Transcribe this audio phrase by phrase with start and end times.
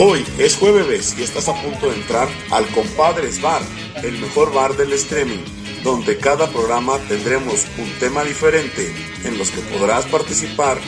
[0.00, 3.62] Hoy es jueves y estás a punto de entrar al Compadres Bar,
[4.02, 5.42] el mejor bar del streaming,
[5.82, 8.94] donde cada programa tendremos un tema diferente
[9.24, 10.78] en los que podrás participar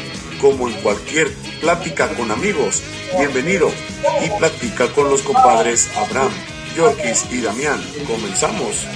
[0.41, 2.83] como en cualquier plática con amigos.
[3.17, 3.71] Bienvenido
[4.23, 6.33] y platica con los compadres Abraham,
[6.77, 7.83] Yorkis y Damián.
[8.07, 8.87] Comenzamos.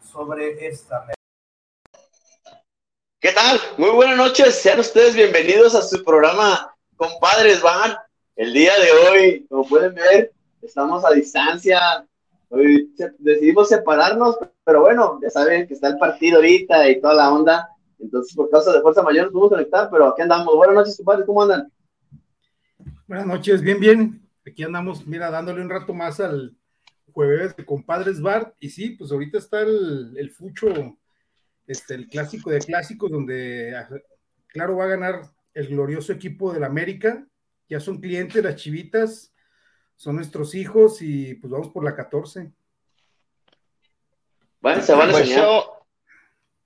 [0.00, 1.06] Sobre esta
[3.18, 3.58] ¿Qué tal?
[3.78, 7.96] Muy buenas noches, sean ustedes bienvenidos a su programa Compadres Van.
[8.36, 12.06] El día de hoy, como pueden ver, estamos a distancia.
[12.48, 17.32] Hoy decidimos separarnos, pero bueno, ya saben que está el partido ahorita y toda la
[17.32, 17.68] onda.
[17.98, 20.54] Entonces, por causa de fuerza mayor, nos podemos conectar, pero aquí andamos.
[20.54, 21.72] Buenas noches, compadres, ¿cómo andan?
[23.08, 24.30] Buenas noches, bien, bien.
[24.46, 26.54] Aquí andamos, mira, dándole un rato más al,
[27.14, 30.98] jueves de Compadres Bart, y sí, pues ahorita está el, el fucho,
[31.66, 33.88] este, el clásico de clásicos, donde ah,
[34.48, 35.22] claro va a ganar
[35.54, 37.24] el glorioso equipo del América,
[37.68, 39.32] ya son clientes las chivitas,
[39.94, 42.52] son nuestros hijos, y pues vamos por la 14.
[44.60, 45.86] Bueno, se van a pues yo,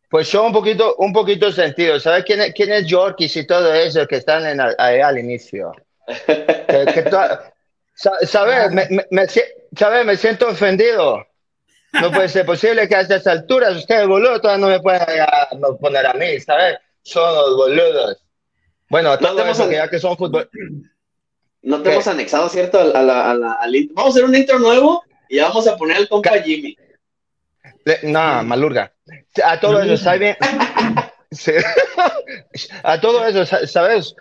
[0.09, 2.01] pues yo un poquito, un poquito sentido.
[2.01, 5.73] ¿Sabes quién es, quién es Yorkies y todo eso que están en, ahí al inicio?
[6.27, 7.03] que, que
[7.99, 8.71] ¿Sabes?
[8.71, 9.27] Me, me, me,
[9.77, 10.05] ¿Sabes?
[10.05, 11.27] Me siento ofendido.
[11.93, 15.07] No puede ser posible que a estas alturas ustedes, boludo, todavía no me puedan
[15.81, 16.79] poner a mí, ¿sabes?
[17.03, 18.23] Son los boludos.
[18.89, 20.49] Bueno, no tenemos que ya que son fútbol.
[21.63, 22.79] No te hemos anexado, ¿cierto?
[22.79, 23.73] A la, a la, al...
[23.93, 26.77] Vamos a hacer un intro nuevo y vamos a poner al compa Jimmy.
[28.05, 28.93] No, malurga.
[29.45, 30.37] A todo eso, ¿sabes?
[32.83, 34.15] a todo eso, ¿sabes?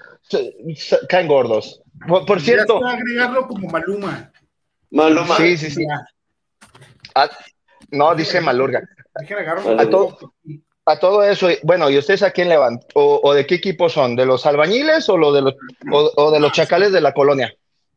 [1.10, 1.82] Caen gordos.
[2.08, 2.86] Por, por cierto.
[2.86, 4.32] agregarlo como Maluma.
[4.92, 5.38] Maluma.
[5.38, 5.86] Sí, sí, sí.
[7.16, 7.30] A,
[7.92, 8.82] no, dice Malurga.
[9.78, 10.34] A todo,
[10.86, 12.80] a todo eso, bueno, ¿y ustedes a quién le van?
[12.94, 14.16] ¿O, ¿O, de qué equipo son?
[14.16, 15.56] ¿De los albañiles o, lo de los,
[15.92, 17.54] o, o, de los chacales de la colonia?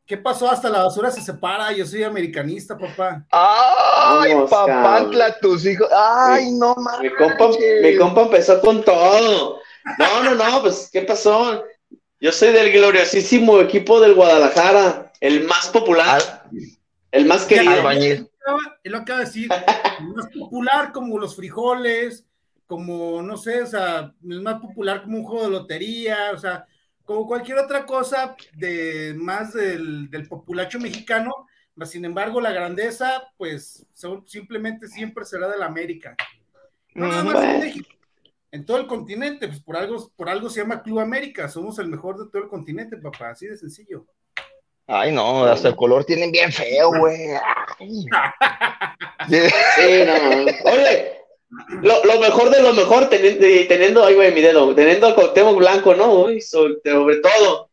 [0.07, 0.51] ¿Qué pasó?
[0.51, 1.73] Hasta la basura se separa.
[1.73, 3.25] Yo soy americanista, papá.
[3.31, 5.89] ¡Ay, Vamos, papantla, tus hijos!
[5.95, 7.13] ¡Ay, no mames!
[7.13, 7.51] Mi compa,
[7.83, 9.61] mi compa empezó con todo.
[9.99, 11.63] No, no, no, pues, ¿qué pasó?
[12.23, 16.21] Yo soy del gloriosísimo equipo del Guadalajara, el más popular.
[17.11, 17.73] El más querido.
[17.73, 18.31] Albañil.
[18.85, 19.51] Él lo acaba de decir.
[19.99, 22.27] El más popular como los frijoles,
[22.67, 26.67] como, no sé, o sea, el más popular como un juego de lotería, o sea,
[27.07, 33.33] como cualquier otra cosa de más del, del populacho mexicano, mas sin embargo la grandeza,
[33.39, 33.87] pues
[34.27, 36.15] simplemente siempre será de la América.
[36.95, 37.89] No nada más en México,
[38.53, 41.89] en todo el continente, pues por algo, por algo se llama Club América, somos el
[41.89, 44.07] mejor de todo el continente, papá, así de sencillo.
[44.87, 47.29] Ay, no, hasta el color tienen bien feo, güey.
[49.29, 50.73] sí, no.
[50.73, 51.21] Oye,
[51.83, 55.59] lo, lo, mejor de lo mejor, teniendo, teniendo ay, güey, mi dedo, teniendo el Cuauhtémoc
[55.59, 56.25] blanco, ¿no?
[56.25, 57.71] Uy, sobre, sobre, todo.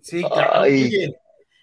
[0.00, 0.62] Sí, claro.
[0.62, 1.16] Oye,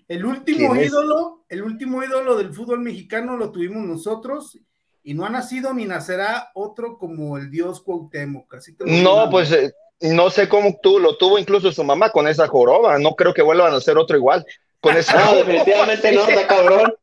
[0.08, 4.58] el último ídolo, el último ídolo del fútbol mexicano lo tuvimos nosotros
[5.03, 8.53] y no ha nacido ni nacerá otro como el dios Cuauhtémoc.
[8.53, 12.28] Así que no, pues eh, no sé cómo tú lo tuvo incluso su mamá con
[12.28, 12.97] esa joroba.
[12.97, 14.46] No creo que vuelvan a ser otro igual.
[14.80, 16.94] Con esa no, definitivamente no, está cabrón.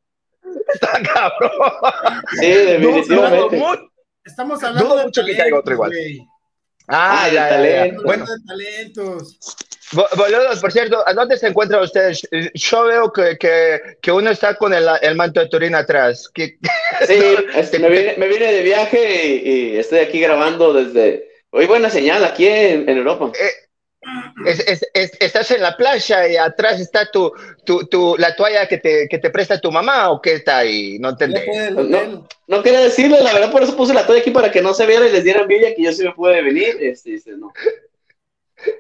[0.73, 1.53] Está cabrón.
[2.41, 3.59] Sí, definitivamente.
[3.59, 3.91] No,
[4.25, 5.91] estamos hablando Dudo de mucho que caiga otro igual.
[5.91, 6.27] Wey.
[6.89, 7.77] Ah, ah, ya, talento.
[7.77, 8.03] ya, ya.
[8.05, 9.39] Bueno, de talentos.
[9.93, 12.23] Boludos, por cierto, ¿a dónde se encuentran ustedes?
[12.55, 16.29] Yo veo que, que, que uno está con el, el, manto de Turín atrás.
[16.33, 16.59] Que,
[17.07, 17.21] sí,
[17.55, 21.29] este, me, vine, me, vine, de viaje y, y, estoy aquí grabando desde...
[21.53, 23.33] Hoy buena señal aquí en, en Europa.
[23.35, 23.71] Eh,
[24.47, 27.33] es, es, es, estás en la playa y atrás está tu,
[27.65, 30.99] tu, tu, la toalla que te, que te presta tu mamá o qué está ahí,
[30.99, 31.73] no entendés.
[31.73, 34.73] No, no, quería decirle, la verdad, por eso puse la toalla aquí para que no
[34.73, 36.77] se viera y les diera envidia que yo sí me pude venir.
[36.81, 37.53] Este, este, no.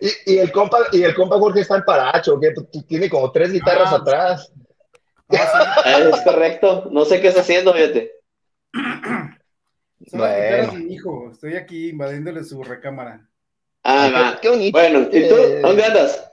[0.00, 3.53] Y, y, el compa, y el compa Jorge está en paracho, que tiene como tres
[3.53, 4.53] guitarras ah, atrás.
[5.31, 8.12] Es correcto, no sé qué está haciendo, fíjate.
[10.11, 10.73] Son bueno.
[10.73, 13.29] mi hijo, estoy aquí invadiéndole su recámara.
[13.85, 14.41] Ah, va.
[14.41, 14.77] Qué bonito.
[14.77, 15.37] Bueno, ¿y tú?
[15.37, 15.61] Eh...
[15.62, 16.33] ¿Dónde andas?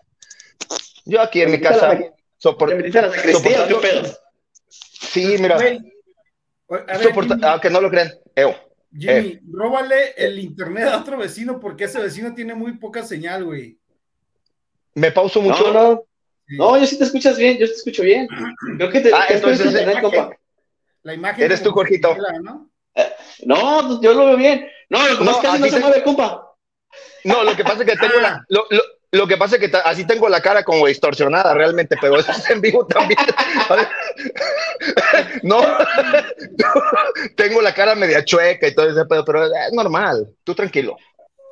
[1.06, 1.94] Yo aquí en mi casa.
[1.94, 2.14] La...
[2.38, 2.72] Soport...
[2.72, 3.68] ¿Te la sacristía?
[4.80, 5.58] Sí, mira.
[5.58, 5.80] Ver,
[7.02, 7.38] Soporta...
[7.52, 8.12] Aunque no lo crean.
[8.36, 8.54] Ew.
[8.92, 9.42] Jimmy, eh.
[9.52, 13.78] róbale el internet a otro vecino porque ese vecino tiene muy poca señal, güey.
[14.96, 15.72] ¿Me pauso mucho?
[15.72, 16.04] No, no.
[16.48, 16.58] Sí.
[16.58, 18.28] No, yo sí te escuchas bien, yo te escucho bien.
[18.78, 20.38] Creo que te, ah, te entonces, internet, la compa.
[21.04, 22.16] La imagen Eres tú, Jorgito.
[22.42, 22.70] ¿no?
[22.96, 23.14] Eh,
[23.46, 24.68] no, yo lo veo bien.
[24.90, 26.56] No, lo que no, pasa es que no se mueve, compa.
[27.26, 28.82] No, lo que pasa es que tengo la, lo, lo,
[29.12, 32.50] lo que pasa es que así tengo la cara como distorsionada realmente, pero eso es
[32.50, 33.20] en vivo también.
[35.44, 35.62] No,
[37.36, 40.30] tengo la cara media chueca y todo ese pedo, pero es normal.
[40.44, 40.98] Tú tranquilo.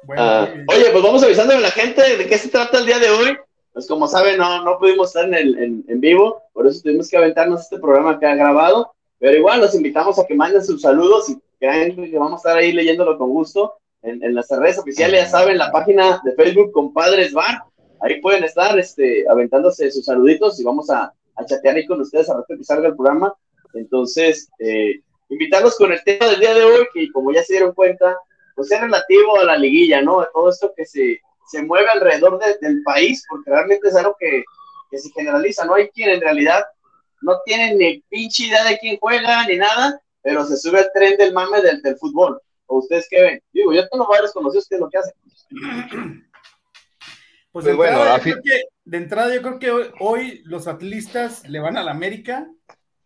[0.04, 3.00] Bueno, Ah, oye, pues vamos avisándole a la gente de qué se trata el día
[3.00, 3.38] de hoy.
[3.74, 7.10] Pues como saben, no, no pudimos estar en, el, en, en vivo, por eso tuvimos
[7.10, 8.94] que aventarnos este programa que ha grabado.
[9.19, 12.58] Pero igual los invitamos a que manden sus saludos y crean que vamos a estar
[12.58, 13.75] ahí leyéndolo con gusto
[14.06, 17.63] en, las redes oficiales, ya saben, la página de Facebook Compadres Bar.
[18.02, 22.30] Ahí pueden estar este, aventándose sus saluditos y vamos a, a chatear ahí con ustedes
[22.30, 23.34] a rato que salga el programa.
[23.74, 27.74] Entonces, eh, invitarlos con el tema del día de hoy, que como ya se dieron
[27.74, 28.16] cuenta,
[28.56, 30.22] pues es relativo a la liguilla, ¿no?
[30.22, 34.16] A todo esto que se, se mueve alrededor de- del país, porque realmente es algo
[34.19, 34.44] que,
[34.92, 35.66] que se generaliza.
[35.66, 36.63] No hay quien en realidad
[37.22, 41.18] no tiene ni pinche idea de quién juega ni nada, pero se sube al tren
[41.18, 42.40] del mame del, del fútbol.
[42.67, 43.41] ¿O ustedes qué ven?
[43.53, 45.13] Digo, yo tengo varios conocidos que es lo que hacen.
[47.51, 50.67] Pues Pues de, bueno, entrada, fin- que, de entrada, yo creo que hoy, hoy los
[50.67, 52.47] atlistas le van a la América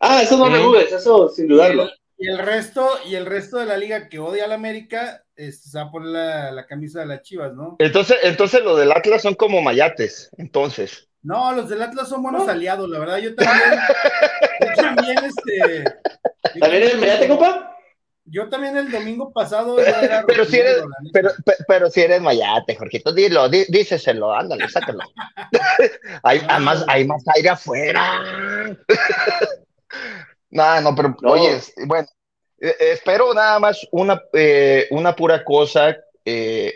[0.00, 1.84] Ah, eso no me dudes, eso sin y dudarlo.
[1.84, 5.22] el, y el resto y el resto de la liga que odia a la América
[5.36, 7.76] este, se va a poner la, la camisa de las Chivas, ¿no?
[7.78, 11.08] Entonces, entonces lo del Atlas son como mayates, entonces.
[11.22, 13.18] No, los del Atlas son buenos aliados, la verdad.
[13.18, 13.70] Yo también,
[14.62, 15.84] yo también, este.
[16.54, 17.76] yo ¿También eres mediate, compa?
[18.30, 19.78] Yo también el domingo pasado.
[19.80, 20.82] era Pero si eres,
[21.12, 25.00] pero, pe- pero si eres mayate, Jorgito, dilo, di- díceselo, ándale, sácalo.
[26.22, 28.22] hay, hay más, hay más aire afuera.
[30.50, 31.32] no, no, pero No.
[31.32, 32.06] oye, bueno,
[32.60, 36.74] eh, espero nada más una, eh, una pura cosa eh,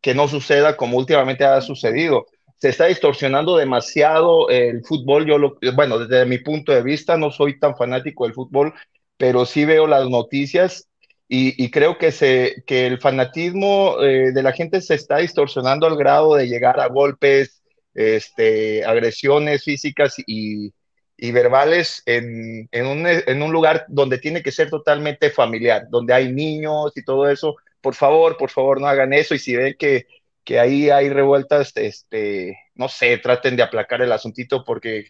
[0.00, 2.26] que no suceda como últimamente ha sucedido.
[2.56, 5.26] Se está distorsionando demasiado el fútbol.
[5.26, 8.74] Yo lo, bueno, desde mi punto de vista, no soy tan fanático del fútbol,
[9.18, 10.88] pero sí veo las noticias
[11.30, 15.96] y, creo que, se, que el fanatismo eh, de la gente se está distorsionando al
[15.98, 17.62] grado de llegar a golpes,
[17.94, 20.72] este, agresiones físicas y,
[21.18, 26.14] y verbales en, en, un, en un lugar donde tiene que ser totalmente familiar, donde
[26.14, 27.56] hay niños y todo eso.
[27.82, 29.34] Por favor, por favor, no hagan eso.
[29.34, 30.06] Y si ven que,
[30.44, 35.08] que ahí hay revueltas, este, no sé, traten de aplacar el asuntito porque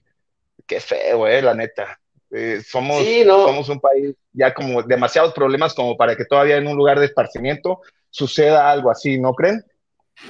[0.66, 2.00] qué feo, eh, la neta.
[2.30, 3.44] Eh, somos, Sí, no.
[3.44, 7.06] somos un país ya como demasiados problemas como para que todavía en un lugar de
[7.06, 7.80] esparcimiento
[8.10, 9.64] suceda algo así, ¿no creen?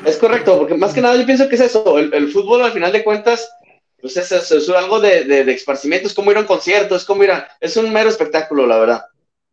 [0.04, 1.98] Es correcto, porque más que nada yo pienso que es eso.
[1.98, 3.48] El, el fútbol, al final de cuentas,
[4.00, 6.94] pues es, es- es algo de, de, de esparcimiento, es como ir a un concierto,
[6.94, 7.48] es como ir a.
[7.60, 9.04] Es un mero espectáculo, la verdad.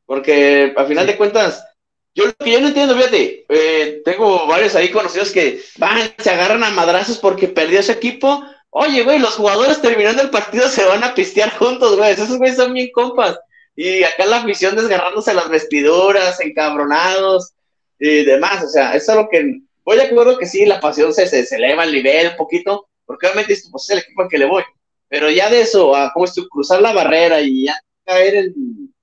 [0.06, 1.66] Porque al final de cuentas,
[2.14, 6.30] yo lo que yo no entiendo, fíjate, eh, tengo varios ahí conocidos que van, se
[6.30, 8.44] agarran a madrazos porque perdió su equipo.
[8.77, 12.12] Oye, güey, los jugadores terminando el partido se van a pistear juntos, güey.
[12.12, 13.39] Esos güeyes son bien compas.
[13.74, 17.54] Y acá la afición desgarrándose las vestiduras, encabronados
[17.98, 18.66] y demás.
[18.66, 19.62] O sea, eso es lo que.
[19.86, 22.89] Voy de acuerdo que sí, la pasión se, se, se eleva al nivel un poquito,
[23.06, 24.63] porque obviamente pues es el equipo al que le voy.
[25.07, 28.94] Pero ya de eso, a cómo estoy, cruzar la barrera y ya caer en,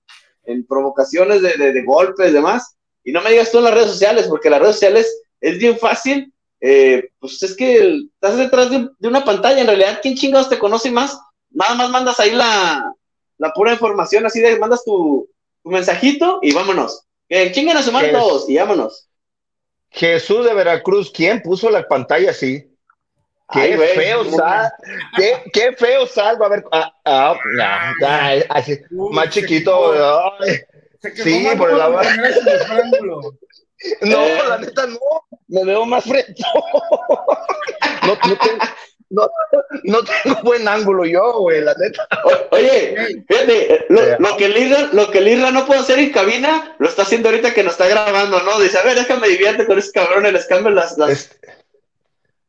[0.44, 2.76] en provocaciones de, de golpes y demás.
[3.04, 5.78] Y no me digas tú en las redes sociales, porque las redes sociales es bien
[5.78, 6.30] fácil.
[6.62, 9.61] Eh, pues es que el- estás detrás de, de una pantalla.
[9.61, 11.19] En realidad, ¿quién chingados te conoce más?
[11.50, 12.94] Nada más mandas ahí la,
[13.38, 15.29] la pura información, así de mandas tu,
[15.62, 17.05] tu mensajito y vámonos.
[17.29, 19.09] Que chinguen a su madre todos y vámonos.
[19.91, 22.69] Jesús de Veracruz, ¿quién puso la pantalla así?
[23.53, 23.89] Qué Ay, güey.
[23.91, 24.72] feo sal,
[25.15, 27.36] qué, qué feo salva, a ver, ah, ah,
[28.06, 29.93] ah, así, Uy, más chiquito,
[31.22, 31.77] Sí, por el
[32.39, 33.34] por
[34.03, 34.39] no, Eh.
[34.48, 34.98] la neta no,
[35.48, 36.43] me veo más frente,
[38.06, 38.58] no, no, tengo,
[39.10, 39.31] no,
[39.84, 44.17] no tengo buen ángulo yo, güey, la neta, O- oye, fíjate, lo, Eh.
[44.19, 47.03] lo que el Irra, lo que el Irra no puede hacer en cabina, lo está
[47.03, 48.58] haciendo ahorita que nos está grabando, ¿no?
[48.60, 50.96] Dice, a ver, déjame divierte con ese cabrón, les cambio las...
[50.98, 51.10] las...
[51.10, 51.39] Es-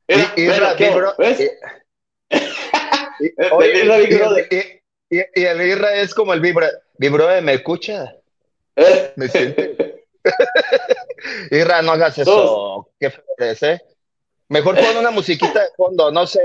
[0.07, 0.89] Mira, y- y- mira, ¿qué?
[0.89, 1.39] bro, ¿Ves?
[2.29, 3.99] y- y- El oye, Irra
[5.09, 8.15] y- el es como el vibra, vibra, ¿me escucha?
[8.75, 10.02] Eh, Me siente.
[11.51, 12.89] Irra, no hagas eso.
[12.99, 13.81] Qué eres, ¿eh?
[14.49, 16.41] Mejor pon una musiquita de fondo, no sé,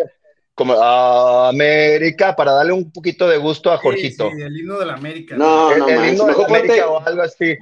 [0.54, 4.30] como América, para darle un poquito de gusto a Jorgito.
[4.30, 5.36] Sí, sí, el himno de la América.
[5.36, 7.56] No, el no el himno de ponte- América o algo así.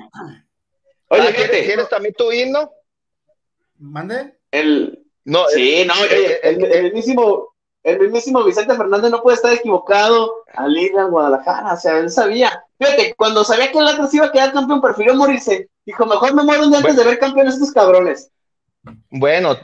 [1.08, 2.70] Oye, Ah, ¿quieres, también tu himno?
[3.78, 4.34] ¿Mande?
[4.50, 5.02] el...
[5.24, 7.52] No, Sí, no, el mismísimo...
[7.82, 12.10] El mismísimo Vicente Fernández no puede estar equivocado al ir a Guadalajara, o sea, él
[12.10, 12.64] sabía.
[12.80, 15.68] Fíjate, cuando sabía que el Atlas iba a quedar campeón, prefirió morirse.
[15.86, 18.30] Dijo, mejor me muero un día antes de ver campeones estos cabrones.
[19.08, 19.56] bueno,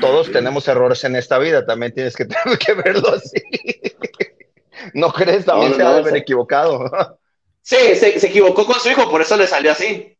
[0.00, 3.42] todos tenemos errores en esta vida, también tienes que, tener que verlo así.
[4.94, 5.44] ¿No crees?
[5.44, 6.18] También No, se no, ha de haber sí.
[6.20, 7.18] equivocado.
[7.62, 10.14] Sí, se, se equivocó con su hijo, por eso le salió así.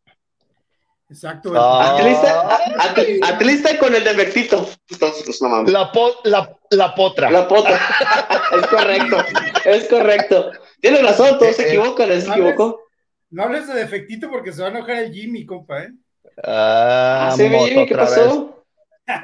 [1.11, 1.53] Exacto.
[1.57, 1.97] Ah.
[1.97, 4.69] Atlista, atl- atlista con el defectito.
[4.91, 5.73] Entonces, no mames.
[5.73, 7.31] La, po- la, la potra.
[7.31, 7.71] La pota.
[8.61, 9.17] es correcto.
[9.65, 10.51] Es correcto.
[10.83, 12.83] Tienes razón, todos se equivocan, se equivocó.
[13.31, 15.91] No hables de defectito porque se va a enojar el Jimmy, compa, ¿eh?
[16.45, 18.15] Ah, Ah, sí, Jimmy, ¿qué otra vez.
[18.19, 18.65] pasó?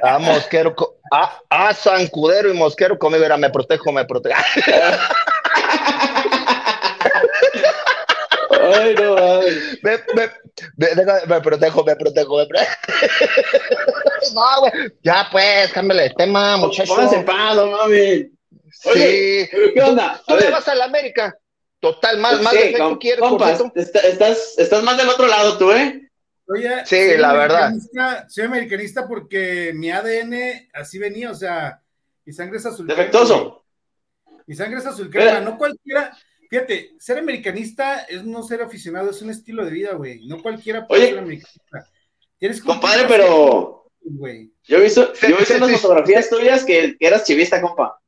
[0.03, 0.75] Ah, mosquero.
[1.13, 3.25] Ah, ah, zancudero y mosquero conmigo.
[3.25, 4.41] Era, me protejo, me protejo.
[8.75, 9.79] Ay, no mames.
[9.83, 10.31] Me, me,
[10.77, 12.73] me, me protejo, me protejo, me protejo.
[14.35, 14.73] No, güey.
[15.03, 16.95] Ya, pues, cámbiale de tema, muchacho.
[16.95, 17.23] Pónganse
[17.71, 18.27] mames.
[18.87, 19.49] Oye, Sí.
[19.53, 20.21] pero ¿qué onda?
[20.27, 21.37] ¿Tú le vas a la América?
[21.93, 25.59] Total, más, más Sí, defecto com- quieres, compas, está- estás, estás más del otro lado
[25.59, 26.11] tú, ¿eh?
[26.47, 27.73] Oye, Sí, soy la verdad.
[28.29, 31.81] Soy americanista porque mi ADN así venía, o sea,
[32.25, 32.87] mi sangre es azul.
[32.87, 33.65] Defectuoso.
[34.47, 36.17] Mi sangre es azul crema, no cualquiera.
[36.51, 40.27] Fíjate, ser americanista es no ser aficionado, es un estilo de vida, güey.
[40.27, 41.11] No cualquiera puede Oye.
[41.11, 41.91] ser americanista.
[42.39, 44.53] Tienes Compadre, pero güey.
[44.65, 47.99] yo he visto, yo he visto unas fotografías tuyas que, que eras chivista, compa.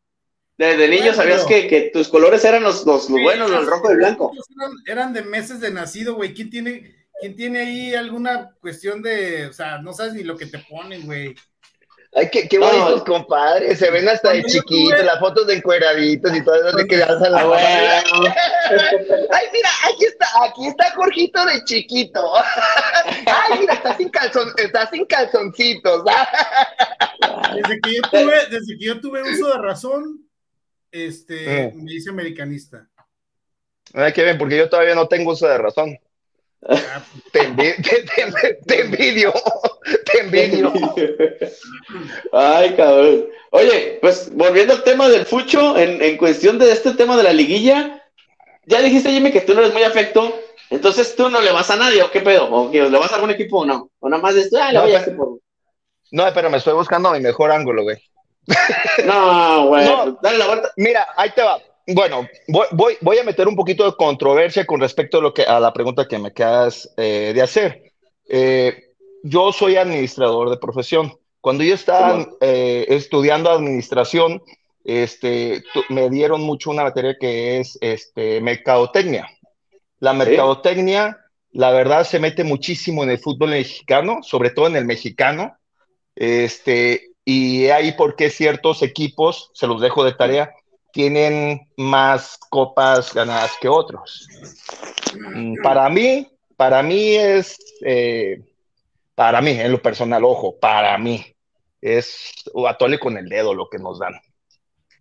[0.58, 3.92] Desde niño Bueno, sabías que, que tus colores eran los, los, los buenos, el rojo
[3.92, 4.32] y blanco.
[4.56, 6.32] Eran, eran de meses de nacido, güey.
[6.32, 10.46] ¿Quién tiene, ¿Quién tiene ahí alguna cuestión de, o sea, no sabes ni lo que
[10.46, 11.34] te ponen, güey?
[12.14, 12.66] Ay, qué, qué No.
[12.66, 13.78] bonitos compadres.
[13.78, 17.32] Se ven hasta de chiquitos, las fotos de encueraditos y todo eso de que alzan
[17.32, 18.20] la Ah, mano.
[18.20, 18.34] bueno.
[19.32, 22.32] Ay, mira, aquí está, aquí está Jorgito de chiquito.
[23.26, 26.02] Ay, mira, está sin calzon, está sin calzoncitos.
[27.54, 30.25] Desde que yo tuve, desde que yo tuve uso de razón,
[31.04, 31.84] este, Mm.
[31.84, 32.88] me hice americanista.
[33.94, 35.98] Ay, qué bien, porque yo todavía no tengo uso de razón.
[36.68, 39.32] Ah, Te, envi- te, te- te envidio,
[40.04, 40.72] te envidio.
[42.32, 43.26] Ay, cabrón.
[43.50, 47.32] Oye, pues volviendo al tema del fucho, en, en cuestión de este tema de la
[47.32, 48.02] liguilla,
[48.66, 50.38] ya dijiste, Jimmy, que tú no eres muy afecto,
[50.70, 52.50] entonces tú no le vas a nadie, ¿o qué pedo?
[52.52, 53.90] ¿O que le vas a algún equipo o no?
[54.00, 55.38] O nada más de esto, ah, le No, voy a este por...
[56.10, 57.98] No, pero me estoy buscando mi mejor ángulo, güey.
[59.04, 60.18] No, güey, No.
[60.22, 60.70] dale la vuelta.
[60.76, 61.58] Mira, ahí te va.
[61.88, 65.42] Bueno, voy, voy, voy a meter un poquito de controversia con respecto a, lo que,
[65.42, 67.92] a la pregunta que me quedas eh, de hacer.
[68.28, 71.16] Eh, yo soy administrador de profesión.
[71.40, 74.42] Cuando yo estaba eh, estudiando administración,
[74.84, 79.28] este, me dieron mucho una materia que es este, mercadotecnia.
[80.00, 81.18] La mercadotecnia,
[81.52, 85.56] la verdad, se mete muchísimo en el fútbol mexicano, sobre todo en el mexicano.
[86.16, 90.54] Este, y ahí porque ciertos equipos, se los dejo de tarea,
[90.92, 94.28] tienen más copas ganadas que otros.
[95.34, 98.40] Mm, Para mí, para mí es, eh,
[99.16, 101.26] para mí, en lo personal, ojo, para mí,
[101.82, 102.32] es
[102.68, 104.14] atole con el dedo lo que nos dan,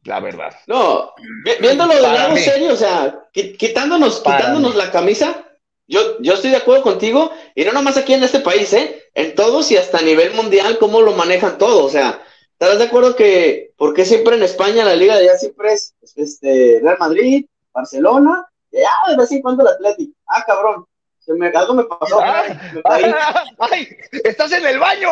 [0.04, 0.54] la verdad.
[0.68, 1.12] No,
[1.46, 2.42] vi- viéndolo Para lado mí.
[2.42, 4.78] serio, o sea, qui- quitándonos, Para quitándonos mí.
[4.82, 5.46] la camisa,
[5.88, 9.04] yo, yo estoy de acuerdo contigo, y no nomás aquí en este país, ¿eh?
[9.16, 12.84] En todos y hasta a nivel mundial, cómo lo manejan todo, o sea, ¿estás de
[12.84, 16.98] acuerdo que, por qué siempre en España la liga de allá siempre es este, Real
[17.00, 20.18] Madrid, Barcelona, y ya de vez en cuando el Atlético?
[20.28, 20.86] Ah, cabrón,
[21.20, 22.44] se me, algo me pasó, Ah,
[22.74, 23.14] me caí,
[23.60, 23.88] ¡Ay!
[24.24, 25.12] ¡Estás en el baño!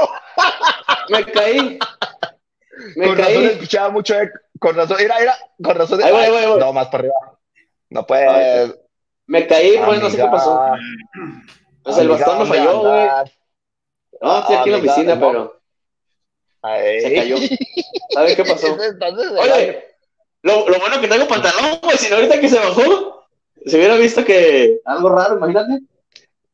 [1.10, 1.80] me caí,
[2.96, 4.30] me con razón escuchaba mucho, eh,
[4.60, 6.04] con razón, era, era, con razón.
[6.04, 6.60] Ahí voy, ahí voy, ahí voy.
[6.60, 7.16] No, más para arriba.
[7.90, 8.30] No puedes.
[8.30, 8.74] Ay,
[9.28, 10.60] Me caí, pues no sé qué pasó.
[11.84, 13.10] Pues el bastón me ¿dónde falló, güey.
[14.24, 15.28] No, estoy aquí en la Amiga, oficina, no.
[15.28, 15.62] pero
[16.62, 17.02] Ay.
[17.02, 17.36] se cayó.
[18.12, 18.78] ¿Sabes qué pasó?
[19.40, 19.84] Oye,
[20.44, 23.26] lo, lo bueno que tengo pantalón, güey, si no ahorita que se bajó,
[23.66, 25.84] se hubiera visto que algo raro, imagínate.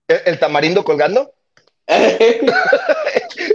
[0.07, 1.31] ¿el, el tamarindo colgando?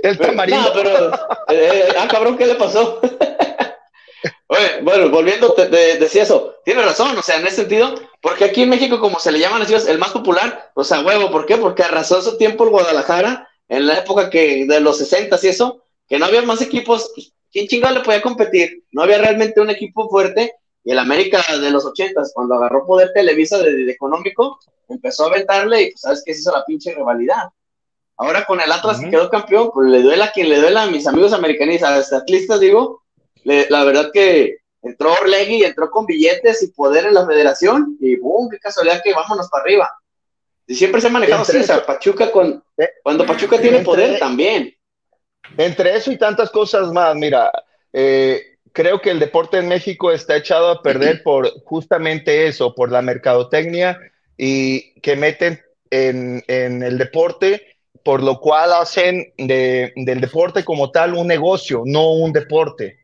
[0.03, 0.61] El tamarindo.
[0.63, 1.15] no, pero,
[1.51, 3.01] eh, ah, cabrón, ¿qué le pasó?
[4.49, 8.45] Oye, bueno, volviendo, te, te- decía eso, tienes razón, o sea, en ese sentido, porque
[8.45, 11.31] aquí en México, como se le llaman las ciudades, el más popular, o sea, huevo,
[11.31, 11.57] ¿por qué?
[11.57, 15.83] Porque arrasó su tiempo el Guadalajara, en la época que, de los 60 y eso,
[16.09, 18.85] que no había más equipos, pues, ¿quién chingado le podía competir?
[18.93, 20.53] No había realmente un equipo fuerte,
[20.85, 25.29] y el América de los 80 cuando agarró poder Televisa de, de económico, empezó a
[25.29, 27.49] aventarle y pues, sabes que se hizo la pinche rivalidad.
[28.17, 29.11] Ahora con el Atlas que Ujú.
[29.11, 33.03] quedó campeón, pues le duela a quien le duela a mis amigos americanistas, atlistas, digo,
[33.45, 38.17] le- la verdad que entró Orlegui, entró con billetes y poder en la federación, y
[38.17, 39.91] boom, qué casualidad que vámonos para arriba.
[40.67, 43.79] Y siempre se ha manejado así, Entre o sea, Pachuca con, Eh, cuando Pachuca tiene
[43.79, 44.75] entre- poder también.
[45.59, 47.51] Entre eso y tantas cosas más, mira,
[47.93, 52.91] eh, creo que el deporte en México está echado a perder por justamente eso, por
[52.91, 54.01] la mercadotecnia
[54.39, 60.91] y que meten en, en el deporte, por lo cual hacen de- del deporte como
[60.91, 63.01] tal un negocio, no un deporte.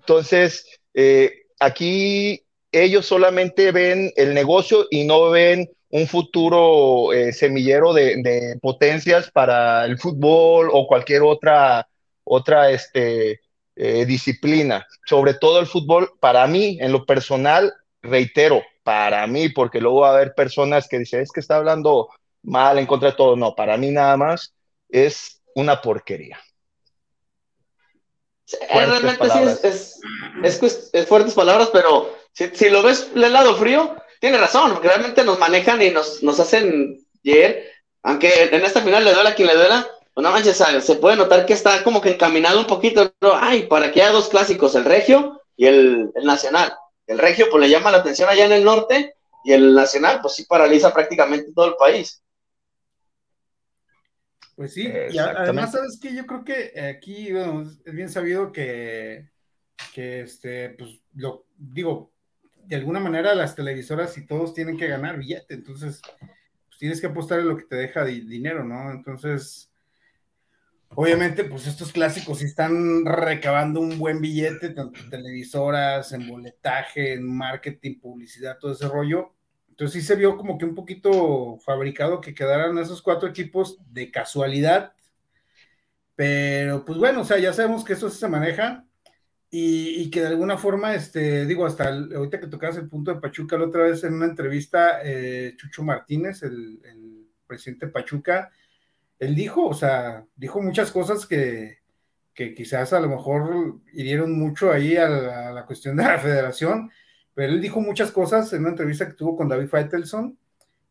[0.00, 7.92] Entonces, eh, aquí ellos solamente ven el negocio y no ven un futuro eh, semillero
[7.92, 11.88] de, potencias para el fútbol o cualquier otra,
[12.24, 13.40] otra este,
[13.76, 14.84] eh, disciplina.
[15.06, 17.72] Sobre todo el fútbol, para mí, en lo personal,
[18.02, 22.08] reitero, para mí, porque luego va a haber personas que dicen, es que está hablando
[22.42, 23.36] mal en contra de todo.
[23.36, 24.52] No, para mí nada más
[24.88, 26.40] es una porquería.
[28.68, 29.38] realmente sí
[30.42, 33.94] es, es, fuertes palabras, pero si, si lo ves del lado frío,
[34.24, 37.70] tiene razón, porque realmente nos manejan y nos, nos hacen ayer,
[38.02, 41.16] aunque en esta final le duela a quien le duela, pues no manches, se puede
[41.16, 44.86] notar que está como que encaminado un poquito, ay, para que haya dos clásicos, el
[44.86, 46.72] regio y el, nacional.
[47.06, 49.14] El regio pues le llama la atención allá en el norte
[49.44, 52.22] y el nacional pues sí paraliza prácticamente todo el país.
[54.56, 59.28] Pues sí, y además, ¿sabes que Yo creo que aquí, es bien sabido que,
[59.92, 62.13] que este, pues, lo digo,
[62.66, 66.00] de alguna manera las televisoras y todos tienen que ganar billete, entonces
[66.66, 68.90] pues tienes que apostar en lo que te deja dinero, ¿no?
[68.90, 69.70] Entonces,
[70.88, 77.14] obviamente, pues estos clásicos sí están recabando un buen billete, tanto en televisoras, en boletaje,
[77.14, 79.34] en marketing, publicidad, todo ese rollo.
[79.70, 84.10] Entonces sí se vio como que un poquito fabricado que quedaran esos cuatro equipos de
[84.10, 84.92] casualidad.
[86.16, 88.84] Pero pues bueno, o sea, ya sabemos que eso se maneja
[89.56, 93.56] y, que de alguna forma, este, digo, hasta ahorita que tocabas el punto de Pachuca,
[93.56, 96.80] la otra vez en una entrevista, eh, Chucho Martínez, el,
[97.46, 98.50] presidente de Pachuca,
[99.16, 101.78] él dijo, o sea, dijo muchas cosas que,
[102.34, 106.90] quizás a lo mejor hirieron mucho ahí a la, cuestión de la federación,
[107.32, 110.36] pero él dijo muchas cosas en una entrevista que tuvo con David Faitelson,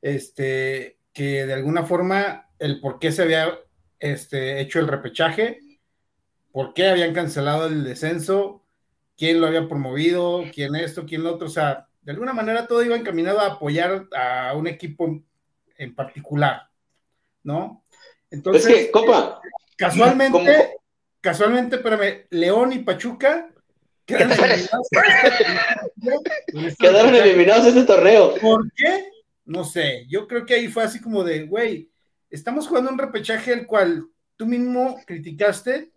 [0.01, 3.60] este, que de alguna forma el por qué se había
[4.00, 5.60] este, hecho el repechaje,
[6.53, 8.63] por qué habían cancelado el descenso,
[9.17, 11.48] quién lo había promovido, quién esto, quién lo otro.
[11.48, 15.19] O sea, de alguna manera todo iba encaminado a apoyar a un equipo
[15.77, 16.69] en particular,
[17.41, 17.83] ¿no?
[18.29, 19.41] Entonces, es que, copa,
[19.75, 20.77] casualmente,
[21.22, 23.50] casualmente, espérame, León y Pachuca
[24.05, 24.88] quedaron eliminados.
[26.77, 28.35] quedaron eliminados este torneo.
[28.35, 29.09] ¿Por qué?
[29.46, 31.89] No sé, yo creo que ahí fue así como de, güey,
[32.29, 35.93] estamos jugando un repechaje el cual tú mismo criticaste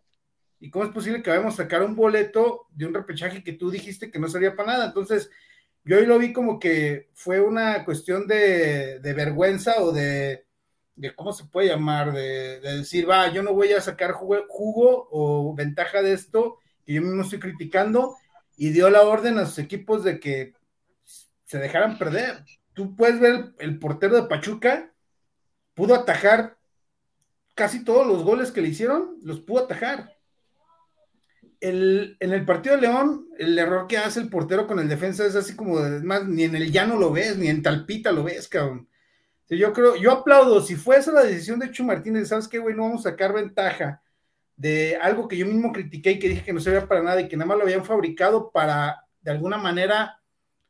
[0.58, 3.70] ¿Y cómo es posible que vayamos a sacar un boleto de un repechaje que tú
[3.70, 4.86] dijiste que no sería para nada?
[4.86, 5.30] Entonces,
[5.84, 10.46] yo hoy lo vi como que fue una cuestión de, vergüenza o de,
[11.14, 12.12] ¿cómo se puede llamar?
[12.12, 17.02] De, decir, va, yo no voy a sacar jugo, o ventaja de esto, que yo
[17.02, 18.16] mismo estoy criticando,
[18.56, 20.54] y dio la orden a sus equipos de que
[21.44, 22.44] se dejaran perder.
[22.72, 24.92] Tú puedes ver el portero de Pachuca,
[25.74, 26.58] pudo atajar
[27.54, 30.15] casi todos los goles que le hicieron, los pudo atajar
[31.60, 35.34] en el partido de León, el error que hace el portero con el defensa es
[35.36, 38.88] así como, más, ni en el llano lo ves, ni en Talpita lo ves, cabrón.
[39.48, 42.74] yo creo, yo aplaudo, si fuese la decisión de Chu Martínez, ¿sabes qué, güey?
[42.74, 44.02] No vamos a sacar ventaja
[44.56, 47.28] de algo que yo mismo critiqué y que dije que no servía para nada y
[47.28, 50.20] que nada más lo habían fabricado para, de alguna manera,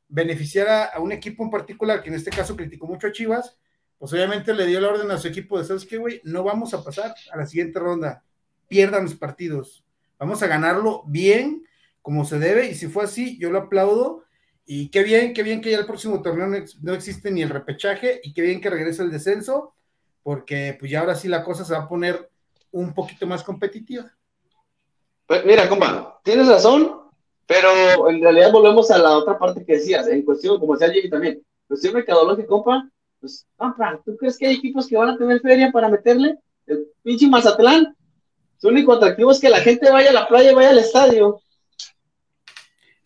[0.09, 3.57] beneficiar a, un equipo en particular, que en este caso criticó mucho a Chivas,
[3.99, 6.21] pues obviamente le dio la orden a su equipo de, ¿sabes qué, güey?
[6.25, 8.23] No vamos a pasar a la siguiente ronda,
[8.69, 9.86] pierdan los partidos
[10.19, 11.67] Vamos a ganarlo bien,
[12.03, 14.25] como se debe, y si fue así, yo lo aplaudo.
[14.65, 18.21] Y qué bien, qué bien que ya el próximo torneo no, existe ni el repechaje,
[18.23, 19.75] y qué bien que regrese el descenso,
[20.23, 22.31] porque pues ya ahora sí la cosa se va a poner
[22.73, 24.11] un poquito más competitiva.
[25.27, 27.01] Pues mira, compa, tienes razón,
[27.47, 31.43] pero en realidad volvemos a la otra parte que decías, en cuestión, decía Jimmy también,
[31.69, 32.89] cuestión mercadológica, compa,
[33.21, 36.39] pues, compa, ¿tú crees que hay equipos que van a tener feria para meterle?
[36.67, 37.97] El pinche Mazatlán
[38.59, 41.41] su único atractivo es que la gente vaya a la playa y vaya al estadio.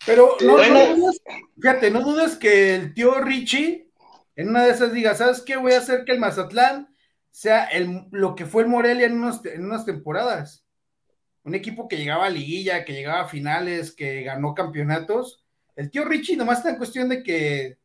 [0.06, 1.20] Pero no, dudes,
[1.60, 3.90] fíjate, no dudes que el tío Richie
[4.36, 5.56] en una de esas diga, ¿sabes qué?
[5.56, 6.94] Voy a hacer que el Mazatlán
[7.30, 10.64] sea el, lo que fue el Morelia en, en unas temporadas.
[11.42, 15.44] Un equipo que llegaba a liguilla, que llegaba a finales, que ganó campeonatos.
[15.76, 17.78] El tío Richie nomás está en cuestión de que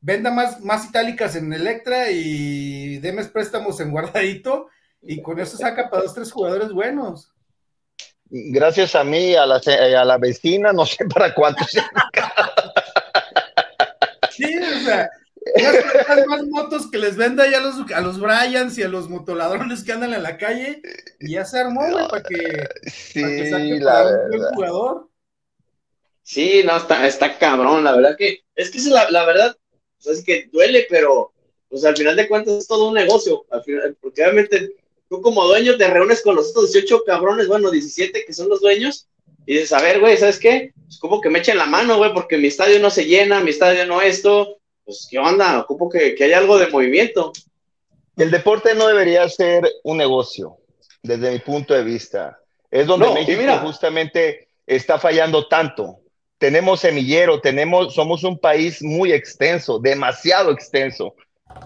[0.00, 4.68] venda más, más itálicas en Electra y demes préstamos en guardadito
[5.02, 7.32] y con eso saca para dos, tres jugadores buenos.
[8.30, 11.70] Gracias a mí, a la, a la vecina, no sé para cuántos.
[14.30, 15.10] sí, o sea,
[16.08, 19.10] las más motos que les venda ya a los, a los Bryans y a los
[19.10, 20.80] motoladrones que andan en la calle,
[21.20, 25.08] y ya se armó, güey, para que, sí, saque la un jugador.
[26.22, 29.56] Sí, no, está, está cabrón, la verdad que, es que es la, la verdad,
[29.98, 31.32] o sea, es que duele, pero,
[31.68, 34.76] pues al final de cuentas es todo un negocio, al final, porque obviamente
[35.12, 38.62] tú como dueño te reúnes con los otros 18 cabrones, bueno, 17 que son los
[38.62, 39.08] dueños,
[39.44, 40.56] y dices, a ver, güey, ¿sabes qué?
[40.56, 43.40] Es pues, como que me echen la mano, güey, porque mi estadio no se llena,
[43.40, 45.60] mi estadio no esto, pues, ¿qué onda?
[45.60, 47.30] Ocupo que, que haya algo de movimiento.
[48.16, 50.56] El deporte no debería ser un negocio,
[51.02, 52.38] desde mi punto de vista.
[52.70, 53.58] Es donde No, México mira.
[53.58, 55.98] justamente está fallando tanto.
[56.38, 61.14] Tenemos semillero, tenemos, somos un país muy extenso, demasiado extenso.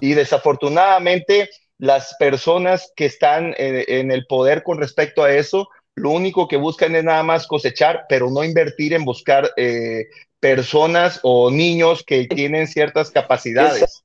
[0.01, 6.11] Y desafortunadamente las personas que están en, en el poder con respecto a eso, lo
[6.11, 10.09] único que buscan es nada más cosechar, pero no invertir en buscar eh,
[10.39, 14.05] personas o niños que tienen ciertas capacidades.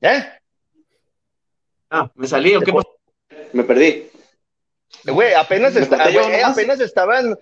[0.00, 0.24] ¿Eh?
[1.90, 2.98] Ah, me salí, ¿o qué pasó?
[3.52, 4.08] Me perdí.
[5.04, 6.52] Güey, apenas, güey, nomás.
[6.52, 7.38] apenas estaban,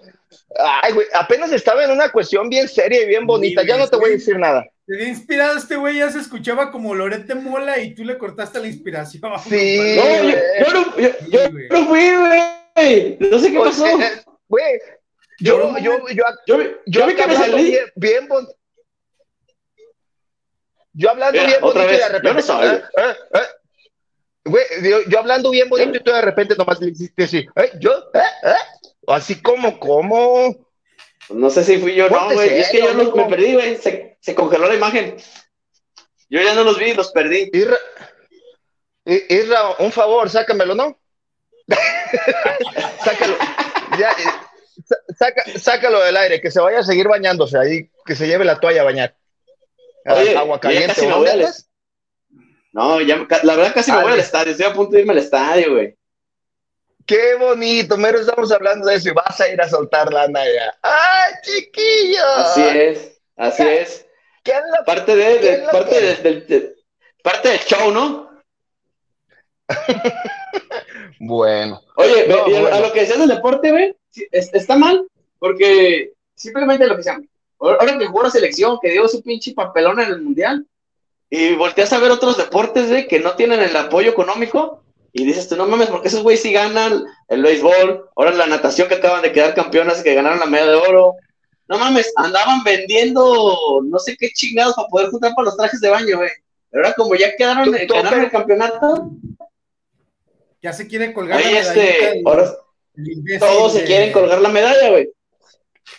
[0.82, 3.62] ay, güey, apenas estaba en una cuestión bien seria y bien bonita.
[3.62, 4.64] Sí, Ya no te voy a decir nada.
[4.86, 8.60] Se había inspirado este güey, ya se escuchaba como Lorete Mola y tú le cortaste
[8.60, 9.22] la inspiración.
[9.48, 9.96] Sí.
[9.96, 10.98] No, yo, yo no,
[11.30, 13.16] yo, no fui, güey.
[13.20, 13.86] No sé qué Pues, pasó.
[13.86, 14.80] eh, eh, Güey,
[15.40, 16.14] yo, Yo- yo, yo,
[16.46, 17.70] Yo, yo, yo vi que me hablando salí.
[17.70, 18.48] bien, bien bon-
[20.92, 22.42] Yo hablando Mira, bien bonito otra y de repente.
[24.44, 27.46] Güey, yo, yo hablando bien bonito y tú de repente nomás le hiciste así.
[27.56, 28.54] eh, yo, eh, eh.
[29.06, 30.68] Así como, como.
[31.30, 32.58] No sé si fui yo no, güey.
[32.60, 33.16] Es que yo los, amigo.
[33.16, 33.76] me perdí, güey.
[33.78, 35.16] Se, se congeló la imagen.
[36.28, 37.50] Yo ya no los vi, los perdí.
[37.52, 37.76] Isra,
[39.06, 40.98] I- Isra, un favor, sácamelo, ¿no?
[43.04, 43.36] sácalo.
[43.98, 44.30] Ya, eh,
[44.86, 48.44] sa- saca- sácalo del aire, que se vaya a seguir bañándose ahí, que se lleve
[48.44, 49.16] la toalla a bañar.
[50.06, 50.88] Oye, Agua ya caliente.
[50.88, 51.70] casi me ¿o voy al- andas?
[52.74, 54.50] No, ya, la verdad casi me voy al estadio.
[54.50, 55.96] Estoy a punto de irme al estadio, güey.
[57.06, 60.74] Qué bonito, mero estamos hablando de eso y vas a ir a soltar lana ya.
[60.82, 62.26] ¡Ay, chiquillo!
[62.38, 64.06] Así es, así es.
[64.42, 66.74] ¿Qué es lo- Parte de, de- ¿Qué es lo parte de- del- de-
[67.22, 68.30] parte del show, ¿no?
[71.20, 72.68] Bueno, Oye, No, a, bueno.
[72.68, 73.96] a lo que decías del deporte, güey,
[74.30, 75.06] está mal,
[75.38, 77.20] porque simplemente lo que sea.
[77.58, 80.66] Ahora que jugó la selección, que dio su pinche papelón en el mundial,
[81.36, 85.48] y volteas a ver otros deportes, güey, que no tienen el apoyo económico, y dices
[85.48, 89.22] tú, no mames, porque esos güeyes sí ganan el béisbol, ahora la natación que acaban
[89.22, 91.14] de quedar campeonas, que ganaron la medalla de oro.
[91.66, 95.88] No mames, andaban vendiendo no sé qué chingados para poder juntar para los trajes de
[95.88, 96.30] baño, güey.
[96.70, 99.10] Pero ahora como ya quedaron, Tú- tú- ganaron el campeonato,
[100.62, 102.54] Ya se quiere colgar ahí la medallita este, ahora
[103.40, 105.10] todos se quieren colgar la medalla, güey.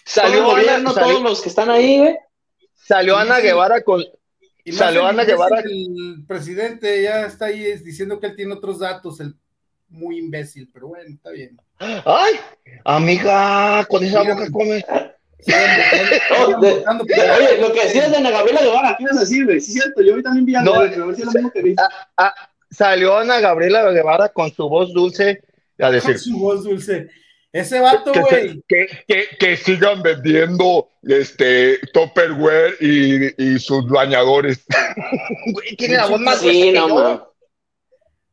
[0.06, 2.18] salió, Ana, salió, todos los que están ahí, güey.
[2.74, 4.02] salió Ana Guevara con...
[4.66, 5.62] Y el Ana imbécil Guevara.
[5.62, 9.36] del presidente ya está ahí diciendo que él tiene otros datos, el
[9.90, 11.56] muy imbécil, pero bueno, está bien.
[11.80, 12.34] ¡Ay!
[12.84, 14.34] Amiga, con esa Mira.
[14.34, 14.84] boca come.
[15.48, 19.62] Oye, lo que decías de Ana Gabriela Guevara, ¿qué ibas a decir, güey?
[19.62, 21.26] Sí, es cierto, yo vi también vi a No, Ana Gabriela, a ver si es
[21.28, 21.76] lo mismo que vi.
[22.72, 25.44] Salió Ana Gabriela Guevara con su voz dulce
[25.80, 26.14] a decir...
[26.14, 27.08] con su voz dulce.
[27.56, 34.66] Ese vato, güey, que, que, que sigan vendiendo este Tupperware y, y sus bañadores.
[35.54, 37.24] Güey, tiene la voz más Sí, no, man.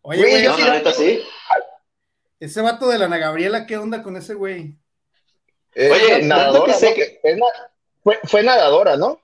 [0.02, 1.22] oye, güey, No, la neta, sí.
[2.40, 4.76] ese vato de la Ana Gabriela, ¿qué onda con ese güey?
[5.74, 6.94] Es Oye, nadadora, tanto que sé ¿no?
[6.96, 7.46] que- Es na-
[8.02, 9.20] fue, fue nadadora, ¿no?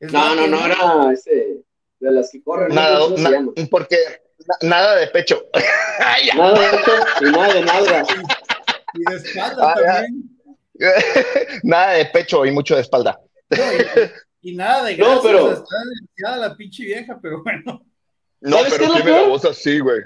[0.00, 1.62] Es No, no, no, era este,
[2.00, 2.74] de las que corren.
[2.74, 3.96] no cómo se na- porque
[4.44, 5.46] na- nada de pecho.
[6.00, 6.30] Ay.
[6.36, 8.04] Nada de esto y nada de nada.
[8.96, 10.30] Y de espalda Ah, también.
[11.62, 13.18] nada de pecho y mucho de espalda.
[13.50, 13.56] No,
[14.42, 17.82] y, y nada de No, grasa, pero- está la pinche vieja, pero bueno.
[18.40, 20.00] No, ¿Sabes qué pero tiene la voz así, güey.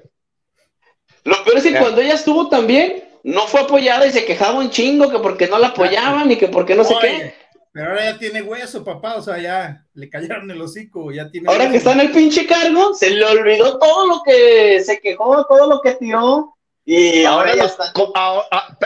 [1.25, 4.71] Lo peor es que cuando ella estuvo también, no fue apoyada y se quejaba un
[4.71, 7.35] chingo que porque no la apoyaban y que porque no sé qué.
[7.73, 11.47] Pero ahora ya tiene hueso, papá, o sea, ya le cayeron el hocico, ya tiene
[11.49, 11.71] Ahora hueso.
[11.73, 15.69] que está en el pinche cargo, se le olvidó todo lo que se quejó, todo
[15.69, 16.57] lo que tiró.
[16.85, 17.77] Y ahora, nos,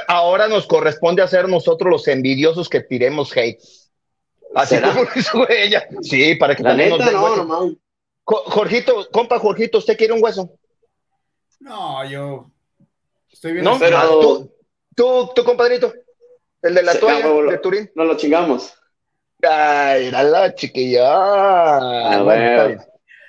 [0.08, 3.58] ahora corresponde hacer nosotros los envidiosos que tiremos hate.
[4.54, 4.88] Así ¿Será?
[4.90, 5.86] como lo hizo ella.
[6.02, 7.76] Sí, para que La también neta, nos den no,
[8.24, 10.50] Jorgito, compa Jorgito, ¿usted quiere un hueso?
[11.60, 12.50] No, yo
[13.30, 13.64] estoy bien.
[13.64, 13.78] ¿No?
[13.78, 14.52] Pero- ¿Tú,
[14.94, 15.92] tú, tú, compadrito?
[16.62, 17.90] El de la Sí, toalla huevo, de Turín.
[17.94, 18.72] No lo chingamos.
[19.42, 21.04] Ay, era la chiquilla.
[21.06, 22.82] Ah, Bueno.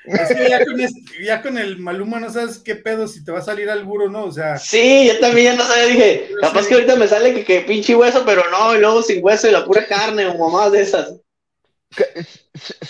[0.08, 3.32] Es que ya con, ese- ya con el Maluma no sabes qué pedo si te
[3.32, 4.26] va a salir al buro, ¿no?
[4.26, 6.68] O sea, Sí, yo también ya no sabía, dije, capaz sí.
[6.70, 9.52] que ahorita me sale que, que pinche hueso, pero no, y luego sin hueso y
[9.52, 11.14] la pura carne o mamás de esas.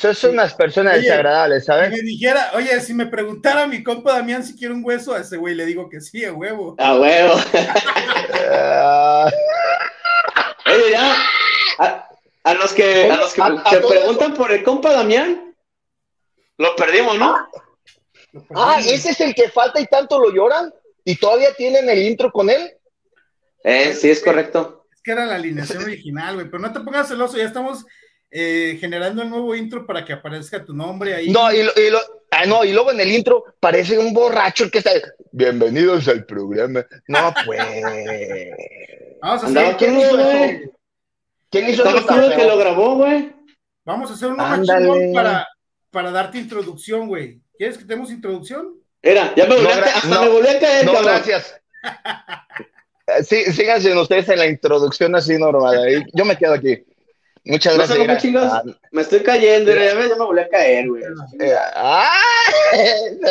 [0.01, 1.91] Son unas personas Oye, desagradables, si ¿sabes?
[1.91, 5.38] me dijera, oye, si me preguntara mi compa Damián si quiere un hueso, a ese
[5.38, 6.75] güey le digo que sí, a huevo.
[6.80, 7.36] A huevo.
[10.67, 11.15] Oye, ya,
[11.80, 12.08] a,
[12.43, 15.45] a los que, a los que A- a se todos- preguntan por el compa Damián,
[16.58, 17.36] lo perdimos, ¿no?
[18.56, 20.74] ah, ese es el que falta y tanto lo lloran.
[21.04, 22.74] ¿Y todavía tienen el intro con él?
[23.63, 24.88] Eh, sí, es correcto.
[24.94, 27.86] Es que era la alineación original, güey, pero no te pongas celoso, ya estamos
[28.32, 31.30] eh, generando el nuevo intro para que aparezca tu nombre ahí.
[31.30, 34.63] No, y, lo, y lo- ah, no, y luego en el intro parece un borracho
[34.63, 34.91] el que está.
[35.32, 36.86] Bienvenidos al programa.
[37.08, 37.62] No, pues.
[39.22, 40.72] Vamos a hacer, ¿Quién hizo eso?
[41.50, 43.34] ¿Quién hizo eso que lo grabó, güey.
[43.86, 45.48] vamos a hacer chingón para,
[45.96, 47.40] para darte introducción, güey.
[47.58, 48.74] ¿Quieres que demos introducción?
[49.02, 50.92] Era, ya me volví No, a gra- caer, hasta no, me volví a caer, No,
[50.92, 51.12] cabrón.
[51.14, 51.56] gracias.
[53.08, 55.82] Eh, Sí, síganse ustedes en la introducción así normal.
[55.82, 56.04] ahí.
[56.14, 56.84] Yo me quedo aquí.
[57.46, 57.88] Muchas No gracias.
[57.88, 58.18] sé cómo mira.
[58.22, 58.52] chingados.
[58.52, 61.04] Ah, Me estoy cayendo, ya, ves, ya me volví a caer, güey.
[61.40, 62.20] eh, ah,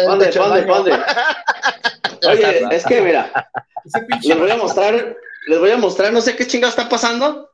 [0.06, 0.74] ¿Dónde, Techo dónde, baño.
[0.74, 0.92] dónde?
[2.28, 3.30] Oye, es que mira,
[4.22, 5.16] les voy a mostrar,
[5.48, 7.50] les voy a mostrar, no sé qué chingado está pasando.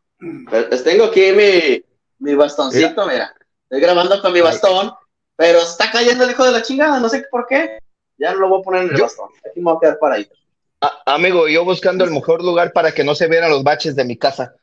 [0.50, 1.82] Pero, tengo aquí mi,
[2.20, 3.34] mi bastoncito, mira.
[3.70, 4.92] Estoy grabando con mi bastón,
[5.36, 7.78] pero está cayendo el hijo de la chingada, no sé por qué.
[8.18, 9.30] Ya no lo voy a poner en el Yo- bastón.
[9.48, 10.34] Aquí me voy a quedar paradito.
[10.80, 14.04] Ah, amigo, yo buscando el mejor lugar para que no se vieran los baches de
[14.04, 14.56] mi casa.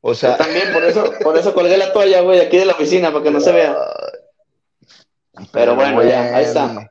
[0.00, 2.74] O Yo sea, también, por eso, por eso colgué la toalla, güey, aquí de la
[2.74, 3.76] oficina, para que no se vea.
[5.52, 6.90] Pero bueno, ya, ahí está.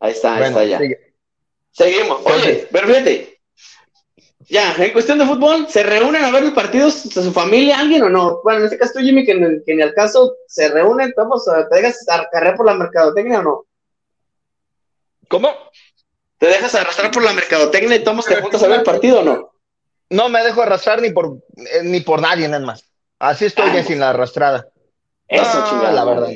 [0.00, 0.78] Ahí está, ahí Bueno, está ya.
[0.78, 1.14] sigue.
[1.72, 2.20] Seguimos.
[2.26, 3.37] Oye, pero fíjate.
[4.48, 8.02] Ya, en cuestión de fútbol, ¿se reúnen a ver los partidos de su familia, alguien
[8.04, 8.40] o no?
[8.42, 11.68] Bueno, en este caso tú, Jimmy, que, en- que al caso se reúnen, vamos a,
[11.68, 13.64] ¿te dejas cargar por la mercadotecnia o no?
[15.28, 15.50] ¿Cómo?
[16.38, 19.22] ¿Te dejas arrastrar por la mercadotecnia y tomas te juntas a ver el partido o
[19.22, 19.50] no?
[20.10, 22.84] No me dejo arrastrar ni por eh, ni por nadie, nada más.
[23.18, 23.72] Así estoy Ah.
[23.72, 24.68] bien sin la arrastrada.
[25.26, 25.92] Eso, No, chingada.
[25.92, 26.28] la verdad.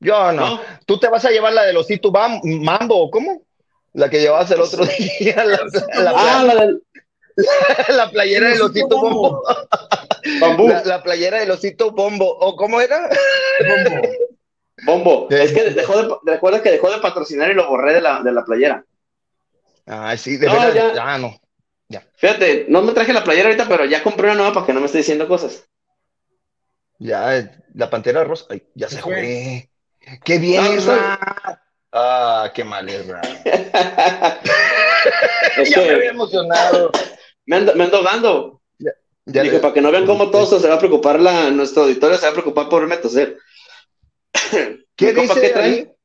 [0.00, 0.46] Yo no.
[0.56, 0.60] ¿No?
[0.86, 3.42] ¿Tú te vas a llevar la de Osito Bam- Mambo o cómo?
[3.92, 5.58] La que llevabas el otro día, la,
[6.02, 6.82] la- Ah, la del
[7.88, 9.42] la playera del Osito Bombo.
[10.40, 12.26] bambú, La, la playera del Osito Bombo.
[12.38, 13.08] ¿O cómo era?
[14.84, 15.26] bombo.
[15.30, 15.36] Sí.
[15.36, 18.32] Es que dejó de, recuerda que dejó de patrocinar y lo borré de la, de
[18.32, 18.84] la playera.
[19.86, 20.92] Ah, sí, de No, verdad.
[20.94, 21.14] ya.
[21.14, 21.38] Ah, no.
[22.16, 24.80] Fíjate, no me traje la playera ahorita, pero ya compré una nueva para que no
[24.80, 25.64] me esté diciendo cosas.
[26.98, 28.46] Ya, eh, la pantera rosa.
[28.50, 29.70] Ay, ya se fue.
[30.24, 31.62] ¡Qué bien, Ah, Isra!
[31.92, 33.20] Ah, qué mal, Isra.
[35.56, 36.90] Es ya me había que emocionado.
[37.46, 38.60] Me ando, me ando dando.
[38.78, 41.82] Ya Dije, le- para que no vean cómo todo se va a preocupar la, nuestro
[41.82, 43.38] auditorio, se va a preocupar por verme toser.
[44.94, 45.96] ¿Qué Mi compa, dice ¿Qué trae?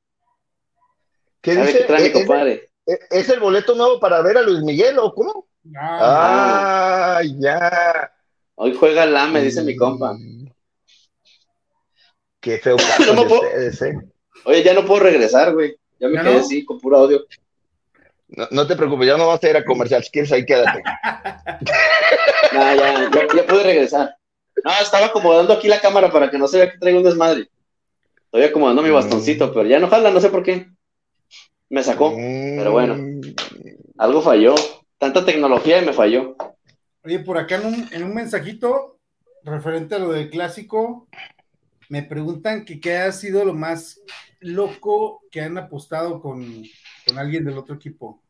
[1.42, 1.78] ¿Qué A ver, dice?
[1.80, 2.72] ¿qué trae mi ¿Es, compadre?
[2.86, 5.48] es- es el boleto nuevo para ver a Luis Miguel o cómo?
[5.76, 8.12] Ah, Ah, ya.
[8.56, 10.18] Hoy juega la, me dice mi compa.
[12.40, 12.78] Qué feo
[13.08, 13.94] No me de puedo- ustedes, ¿eh?
[14.46, 15.76] Oye, ya no puedo regresar, güey.
[16.00, 16.40] Ya me ¿Ya quedé no?
[16.40, 17.24] así, con puro audio.
[18.32, 20.04] No, no te preocupes, ya no vas a ir a comercial.
[20.04, 20.82] Si quieres, ahí quédate.
[22.54, 24.16] Nah, ya, ya, ya pude regresar.
[24.64, 27.50] No, estaba acomodando aquí la cámara para que no se vea que traigo un desmadre.
[28.26, 28.94] Estoy acomodando mi Mm.
[28.94, 30.68] bastoncito, pero ya no jala, no sé por qué.
[31.70, 32.14] Me sacó.
[32.16, 32.96] Pero bueno.
[32.98, 33.22] Mm,
[33.98, 34.56] Algo falló.
[34.98, 36.36] Tanta tecnología y me falló.
[37.04, 38.98] Oye, por acá en un, en un mensajito
[39.44, 41.08] referente a lo del clásico,
[41.90, 44.00] me preguntan que qué ha sido lo más
[44.40, 46.64] loco que han apostado con,
[47.06, 48.22] con alguien del otro equipo.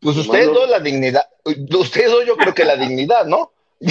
[0.00, 0.60] Pues ustedes Mando.
[0.60, 1.26] dos la dignidad.
[1.44, 3.52] Ustedes dos yo creo que la dignidad, ¿no?
[3.80, 3.90] No.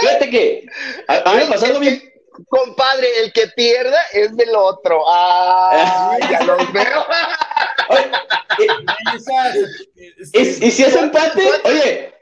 [0.00, 0.66] Fíjate que
[1.08, 2.02] a, a mí algo bien.
[2.48, 5.02] Compadre, el que pierda es del otro.
[5.06, 7.06] Ah, ya los veo.
[7.88, 8.10] Oye,
[10.18, 12.14] este, y, si es empate, oye,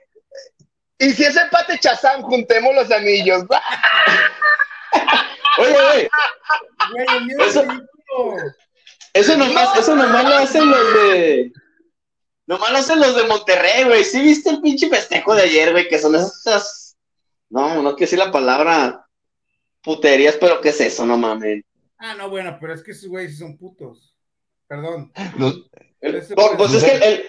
[0.99, 3.45] Y si es empate Chazán, juntemos los anillos.
[5.59, 6.11] oye, oye,
[6.93, 7.67] güey, el mío es Eso-.
[9.13, 11.53] Eso nomás, eso nomás lo hacen los de.
[12.47, 14.05] Nomás lo hacen los de Monterrey, güey.
[14.05, 15.89] ¿Sí viste el pinche festejo de ayer, güey?
[15.89, 16.97] Que son esas.
[17.51, 19.07] No, no quiero decir la palabra
[19.83, 21.05] puterías, pero ¿qué es eso?
[21.07, 21.65] No mames.
[21.99, 24.15] Ah, no, bueno, pero es que esos güeyes sí son putos.
[24.67, 25.13] Perdón.
[25.39, 25.63] Los-
[26.01, 27.25] Ese- Pues, es que el, el,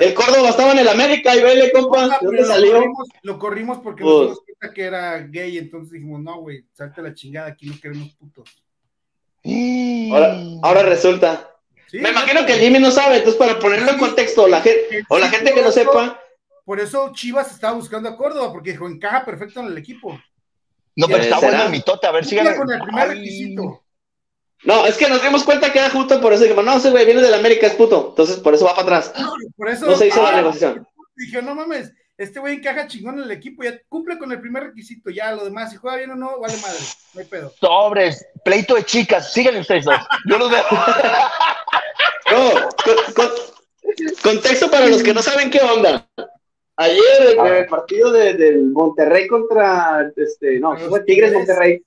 [0.00, 2.04] el Córdoba estaba en el América y vele, compa.
[2.04, 2.72] ¿De pero dónde lo salió?
[2.72, 6.64] corrimos, lo corrimos porque Pues- nos dimos cuenta que era gay, entonces dijimos, no, güey,
[6.72, 8.48] salte la chingada, aquí no queremos putos.
[10.12, 11.50] Ahora, ahora resulta.
[11.88, 15.04] Sí, Me no, imagino que Jimmy no sabe, entonces para ponerlo en contexto, la gente,
[15.08, 16.20] o la gente que no sepa,
[16.64, 20.18] Por eso Chivas estaba buscando a Córdoba, porque dijo, encaja perfecto en el equipo.
[20.96, 22.06] No, pero está bueno el mitote.
[22.06, 22.56] A ver, síganme.
[22.56, 23.84] con el primer requisito.
[24.64, 27.04] no, es que nos dimos cuenta que era justo por eso dijimos, no, ese güey
[27.04, 29.12] viene del América, es puto, entonces por eso va para atrás.
[29.56, 30.88] Por eso No se hizo la ah, negociación.
[31.14, 34.64] Dije, no mames, este güey encaja chingón en el equipo, ya cumple con el primer
[34.64, 36.78] requisito, ya lo demás, si juega bien o no, vale madre,
[37.14, 37.52] no hay pedo.
[37.60, 39.32] Sobres, pleito de chicas.
[39.32, 39.96] Síganme ustedes dos.
[40.28, 40.64] Yo los veo.
[42.30, 43.32] No, con- con-
[44.22, 46.04] contexto para los que no saben qué onda.
[46.76, 51.32] Ayer en el partido de- del Monterrey contra, este, no, fue Tigres Tigres.
[51.32, 51.82] Monterrey.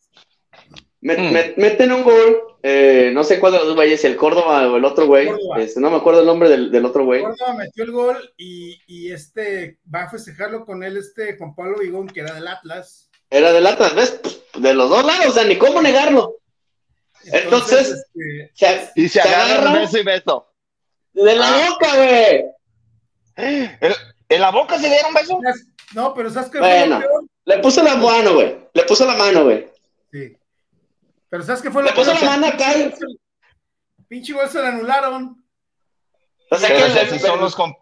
[1.01, 1.31] Me- Mm.
[1.31, 4.67] me- meten un gol, eh, no sé cuál de los dos güeyes, si el Córdoba
[4.69, 7.21] o el otro güey, este, no me acuerdo el nombre del, del otro güey.
[7.21, 11.77] Córdoba metió el gol y, y este va a festejarlo con él, este Juan Pablo
[11.79, 13.09] Vigón, que era del Atlas.
[13.29, 14.19] Era del Atlas, ¿ves?
[14.21, 16.35] Pues, de los dos lados, o sea, ni cómo negarlo.
[17.25, 20.47] Entonces, este, Se- Y se se agarran agarra beso y beso.
[21.13, 22.45] de la boca, güey.
[23.37, 23.93] ¿En,
[24.29, 25.39] en la boca se dieron beso?
[25.93, 26.97] no, pero ¿sabes qué Bueno.
[26.97, 27.23] fue lo peor?
[27.45, 28.57] Le puso la mano, güey.
[28.73, 29.67] Le puso la mano, güey.
[30.11, 30.35] Sí.
[31.29, 32.23] Pero ¿sabes qué fue lo Le puso peor?
[32.23, 32.73] la mano acá.
[34.07, 35.43] Pinche gol se le anularon.
[36.51, 37.77] O sea que son los comp-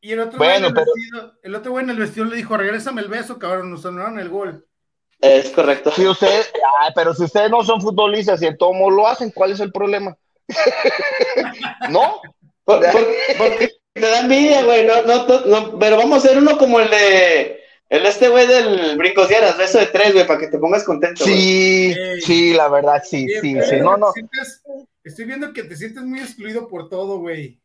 [0.00, 2.24] Y el otro Bueno, güey en el pero- vestido, el otro güey en el vestido
[2.26, 4.66] le dijo, regrésame el beso, cabrón, nos anularon el gol.
[5.20, 5.92] Es correcto.
[5.92, 9.30] Si ustedes, ah, pero si ustedes no son futbolistas y en todo modo lo hacen,
[9.30, 10.16] ¿cuál es el problema?
[11.90, 12.20] ¿No?
[12.64, 13.06] Por- por-
[13.38, 14.86] porque te da envidia, güey.
[14.86, 17.61] No, no, no, no, pero vamos a hacer uno como el de.
[17.92, 21.22] El este güey del brincosieras, beso de tres, güey, para que te pongas contento.
[21.26, 24.62] Sí, sí, la verdad, sí, sí, sí, no, no, sientes-
[25.04, 27.60] estoy viendo que te sientes muy excluido por todo, güey.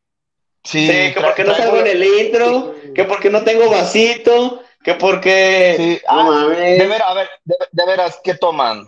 [0.65, 4.95] sí, Sí, que porque no salgo en el intro, que porque no tengo vasito, que
[4.95, 5.75] porque.
[5.77, 6.77] Sí, No ah, mames.
[6.77, 8.85] de veras, a ver, de, de veras, ¿qué toman?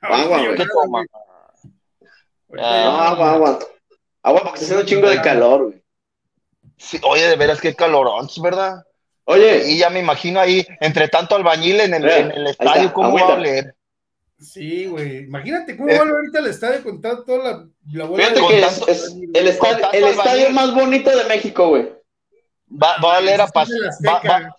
[0.00, 0.56] Agua, güey.
[0.56, 1.06] ¿Qué toman?
[2.58, 3.58] Agua, agua.
[4.24, 5.82] Agua porque está haciendo un chingo de calor, güey.
[6.76, 8.84] Sí, oye, de veras, qué calorón, ¿verdad?
[9.30, 12.92] Oye, Y ya me imagino ahí, entre tanto albañil en el, en el estadio, está,
[12.94, 13.74] ¿cómo va a oler?
[14.40, 15.24] Sí, güey.
[15.24, 15.96] Imagínate cómo Eh.
[15.98, 18.58] vuelve ahorita al estadio con toda la, la bola fíjate de- que
[18.92, 21.92] es, el, estadio, el más bonito de México, güey.
[22.70, 24.56] Va, va a oler a, el va, va-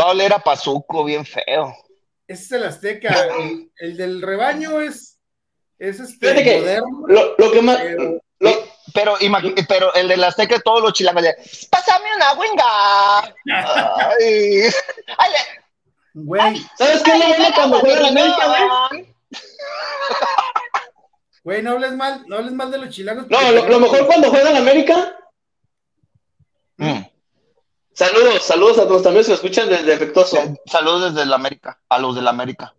[0.00, 1.72] va a oler a pazuco bien feo.
[2.26, 3.14] Ese es el Azteca.
[3.38, 5.18] El, el del rebaño es,
[5.78, 7.04] es este Fíjate que moderno.
[7.06, 7.78] Lo, lo que más.
[7.78, 9.16] Pero- lo- Pero,
[9.68, 11.34] pero el de la Azteca, todos los chilangos de,
[11.70, 13.20] pásame una winga.
[14.18, 14.62] Ay,
[15.18, 15.30] ay,
[16.14, 18.46] Güey, ¿Sabes qué es lo bueno cuando juega la América,
[18.88, 19.14] güey?
[21.44, 23.26] güey, no hables mal, no hables mal de los chilangos.
[23.28, 25.14] No, lo, lo mejor cuando juega la América.
[26.78, 27.00] Mm.
[27.92, 30.38] Saludos, saludos a los amigos que escuchan desde Efectuoso.
[30.66, 32.74] Saludos desde la América, a los de la América.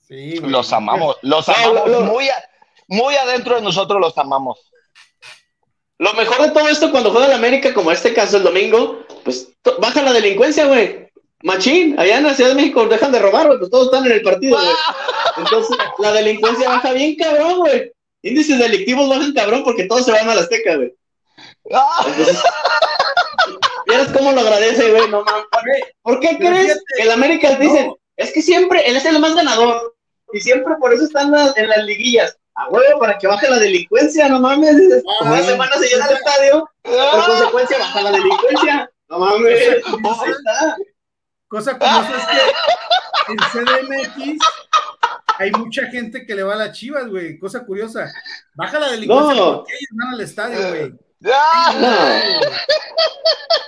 [0.00, 0.50] Sí, güey.
[0.50, 1.74] Los amamos, los No, amamos.
[1.74, 2.44] lo- lo- Muy, a-
[2.88, 4.69] muy adentro de nosotros los amamos.
[6.00, 9.52] Lo mejor de todo esto cuando juega la América, como este caso el domingo, pues
[9.80, 11.10] baja la delincuencia, güey.
[11.42, 14.12] Machín, allá en la Ciudad de México dejan de robar, güey, pues todos están en
[14.12, 14.74] el partido, güey.
[15.36, 17.92] Entonces, la delincuencia baja bien cabrón, güey.
[18.22, 20.94] Índices delictivos bajan cabrón porque todos se van a la Azteca, güey.
[22.06, 22.42] Entonces,
[23.86, 25.06] ¿vieras cómo lo agradece, güey?
[25.10, 25.82] No mames.
[26.00, 27.98] ¿Por qué crees que el América dicen, no.
[28.16, 29.94] es que siempre él es el más ganador
[30.32, 32.39] y siempre por eso están en las liguillas?
[32.54, 34.76] A huevo, para que baje la delincuencia, no mames.
[34.96, 35.44] Ah, Una güey.
[35.44, 37.24] semana se llena el estadio, por ah.
[37.26, 38.90] consecuencia baja la delincuencia.
[39.08, 40.76] No mames, ahí está.
[41.48, 42.26] Cosa curiosa es
[43.26, 44.38] que en CDMX
[45.38, 47.38] hay mucha gente que le va a las chivas, güey.
[47.38, 48.12] Cosa curiosa.
[48.54, 49.56] Baja la delincuencia No.
[49.56, 50.94] porque ellos van al estadio, güey.
[51.20, 51.30] No.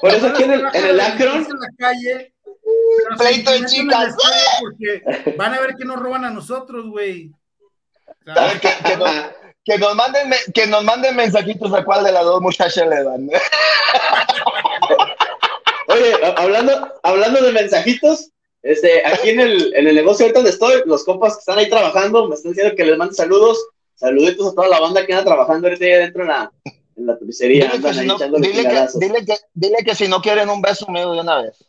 [0.01, 2.35] Por eso aquí en el, en la el en la calle.
[3.19, 4.15] Pleito de chicas.
[4.61, 5.03] Porque
[5.37, 7.33] van a ver que nos roban a nosotros, güey.
[8.27, 9.11] A ver, que, que nos,
[9.65, 13.29] que nos manden, que nos manden mensajitos a cuál de las dos muchachas le dan.
[15.89, 18.31] Oye, hablando, hablando de mensajitos,
[18.63, 21.69] este, aquí en el, en el negocio ahorita donde estoy, los compas que están ahí
[21.69, 23.59] trabajando me están diciendo que les mande saludos,
[23.97, 26.53] saluditos a toda la banda que anda trabajando ahorita ahí adentro en la,
[26.97, 30.21] en la tapicería, Dile que, si no, dile, que, dile, que, dile que si no
[30.23, 31.65] quieren un beso mío de una vez.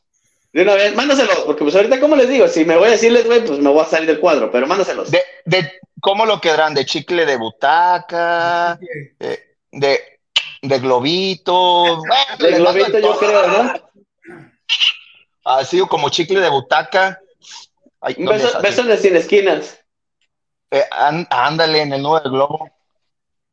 [0.52, 2.48] De una vez, mándaselos, porque pues ahorita, ¿cómo les digo?
[2.48, 5.10] Si me voy a decirles, güey, pues me voy a salir del cuadro, pero mándaselos.
[5.10, 5.72] De, de,
[6.04, 6.74] ¿Cómo lo quedarán?
[6.74, 8.78] ¿De chicle de butaca?
[9.22, 10.20] eh, ¿De,
[10.62, 11.54] de globito?
[12.00, 13.74] Bueno, De globito, de yo creo, ¿no?
[15.46, 17.22] Así como chicle de butaca.
[18.02, 18.70] Ay, Un no me beso, sale.
[18.70, 19.80] beso de sin esquinas.
[20.72, 22.70] Eh, án- ándale en el nudo del globo.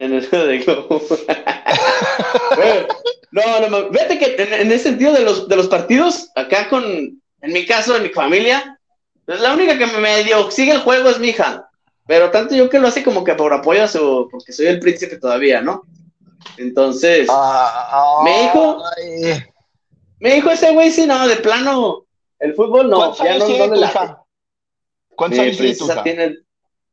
[0.01, 1.01] En el de globo.
[2.57, 2.87] Güey,
[3.31, 6.69] no, no, no, vete que en, en ese sentido de los, de los partidos, acá
[6.69, 8.77] con, en mi caso, en mi familia,
[9.25, 11.70] pues la única que me medio sigue el juego es mi hija.
[12.11, 14.81] Pero tanto yo que lo hace como que por apoyo a su, porque soy el
[14.81, 15.85] príncipe todavía, ¿no?
[16.57, 18.83] Entonces, Ah, ¿Me dijo?
[18.97, 19.45] ay.
[20.19, 22.07] me dijo ese güey, sí, no, de plano,
[22.41, 24.23] el fútbol no, ¿Cuántos ya no, tiene no le hija?
[25.15, 26.03] ¿Cuántos años tiene tu hija?
[26.03, 26.37] tiene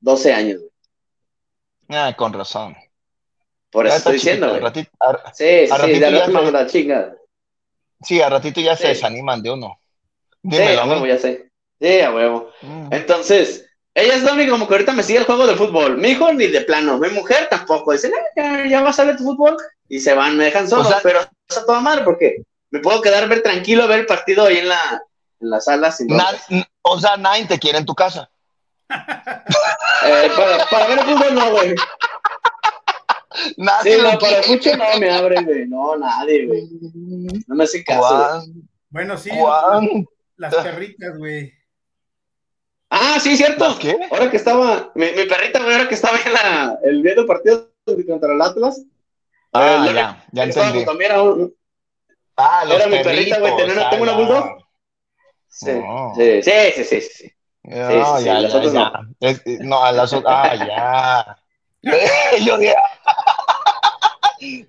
[0.01, 1.99] 12 años, güey.
[1.99, 2.75] Ah, con razón.
[3.71, 4.61] por Ya eso estoy diciendo, güey.
[4.61, 7.15] ratito- a- Sí, sí, al sí, ratito de se- la chinga.
[8.03, 8.87] sí, a ratito ya se Sí.
[8.89, 9.79] desaniman de uno.
[10.31, 11.49] Sí, Dímelo a a huevo, ya sé.
[11.81, 12.51] Sí, a huevo.
[12.61, 12.93] Mm.
[12.93, 13.66] Entonces,
[13.99, 15.97] ella es la única como que ahorita me sigue el juego de fútbol.
[15.97, 17.91] Mi hijo ni de plano, mi mujer tampoco.
[17.93, 19.57] Dicen, "Ah, ya, ya vas a ver tu fútbol
[19.89, 21.19] y se van, me dejan solo, O sea- pero
[21.49, 24.57] es a toda madre porque me puedo quedar ver tranquilo a ver el partido ahí
[24.57, 25.01] en la,
[25.39, 26.45] en la sala sin broncas.
[26.49, 28.29] Na- n- o sea, nadie te quiere en tu casa.
[30.05, 31.75] Eh, para, para ver el fútbol no, güey.
[33.57, 35.67] Nadie Sí, no, para mucho no me abre, güey.
[35.67, 36.63] No, nadie, güey.
[37.47, 38.39] No me hace caso.
[38.41, 38.53] güey.
[38.89, 40.05] Bueno, sí, Juan.
[40.37, 41.51] las perritas, güey.
[42.89, 43.67] Ah, sí, cierto.
[43.67, 43.97] ¿Las qué?
[44.11, 47.69] Ahora que estaba, mi, mi perrita, güey, ahora que estaba en la, el viendo partido
[48.07, 48.81] contra el Atlas.
[49.53, 50.85] Ah, eh, ya, ya entendí.
[50.85, 51.53] También era, un-
[52.35, 54.45] Ah, los era mi perrita, güey, tenía una- ah, tengo una bulldog.
[55.47, 55.71] sí,
[56.15, 57.31] sí, sí, sí, sí, sí, sí.
[57.63, 58.91] No, Sí, sí, sí, ya, las ya, otras ya.
[59.19, 60.49] Es- no, a las otras.
[60.61, 61.37] Ah,
[61.83, 61.83] ya.
[62.45, 62.75] Yo dije.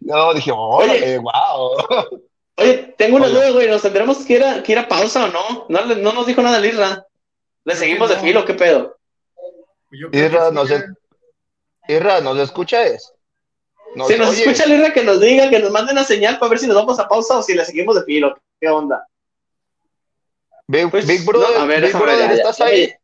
[0.00, 1.76] No, dije, oye, wow.
[2.56, 3.34] Oye, tengo una Oye.
[3.34, 5.66] duda, güey, ¿nos tendremos que ir a, que ir a pausa o no?
[5.68, 7.04] No, no nos dijo nada el Isra.
[7.68, 8.46] ¿Le seguimos de filo?
[8.46, 8.96] ¿Qué pedo?
[10.10, 10.82] Irra, no sé.
[11.86, 13.12] Irra, ¿nos escuchas?
[13.94, 16.38] Nos- si nos oye, escucha el Isra, que nos diga, que nos mande una señal
[16.38, 18.34] para ver si nos vamos a pausa o si le seguimos de filo.
[18.58, 19.06] ¿Qué onda?
[20.66, 22.64] Big, Pues, Big Brother, no, a ver, Big déjame ver, Brother, ya, ya, ¿estás ya,
[22.64, 22.94] ahí?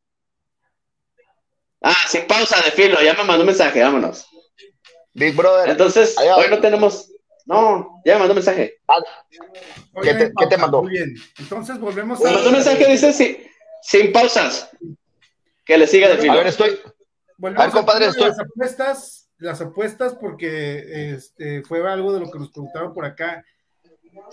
[1.83, 4.27] Ah, sin pausa de filo, ya me mandó un mensaje, vámonos.
[5.13, 6.37] Big Brother, Entonces, Allá.
[6.39, 7.11] hoy no tenemos.
[7.45, 8.79] No, ya me mandó un mensaje.
[9.93, 10.83] Oye, ¿Qué te- qué te mandó?
[10.83, 11.15] Muy bien.
[11.39, 13.47] Entonces volvemos Me mandó un mensaje, dice sí,
[13.87, 14.71] sin pausas.
[15.65, 16.35] Que le siga de a filo.
[16.35, 16.79] ver, estoy.
[17.39, 21.87] Volvemos A ver, compadre, al tema de estoy- Las apuestas, las apuestas, porque este, fue
[21.91, 23.45] algo de lo que nos preguntaron por acá.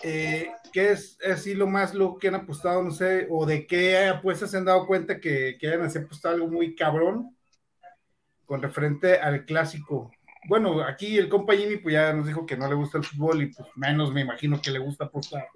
[0.04, 2.84] Eh, ¿Qué es así lo más lo que han apostado?
[2.84, 6.36] No sé, o de qué apuestas se han dado cuenta que, que hayan así apostado
[6.36, 7.36] algo muy cabrón
[8.46, 10.12] con referente al clásico.
[10.48, 13.42] Bueno, aquí el compa Jimmy pues ya nos dijo que no le gusta el fútbol
[13.44, 15.48] y pues menos me imagino que le gusta apostar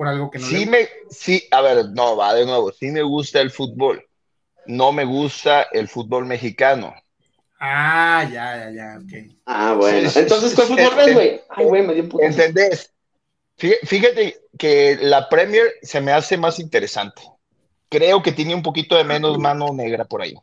[0.00, 2.90] por algo que no Sí le me, sí, a ver, no, va de nuevo, sí
[2.90, 4.02] me gusta el fútbol.
[4.66, 6.94] No me gusta el fútbol mexicano.
[7.60, 9.12] Ah, ya, ya, ya, ok.
[9.44, 10.08] Ah, bueno.
[10.10, 11.40] Sí, Entonces, ¿cuál fútbol ves, güey?
[11.50, 12.24] Ay, güey, me dio un puto.
[12.24, 12.94] ¿Entendés?
[13.58, 17.22] Fí- Fíjate que la Premier se me hace más interesante.
[17.90, 20.34] Creo que tiene un poquito de menos mano negra por ahí.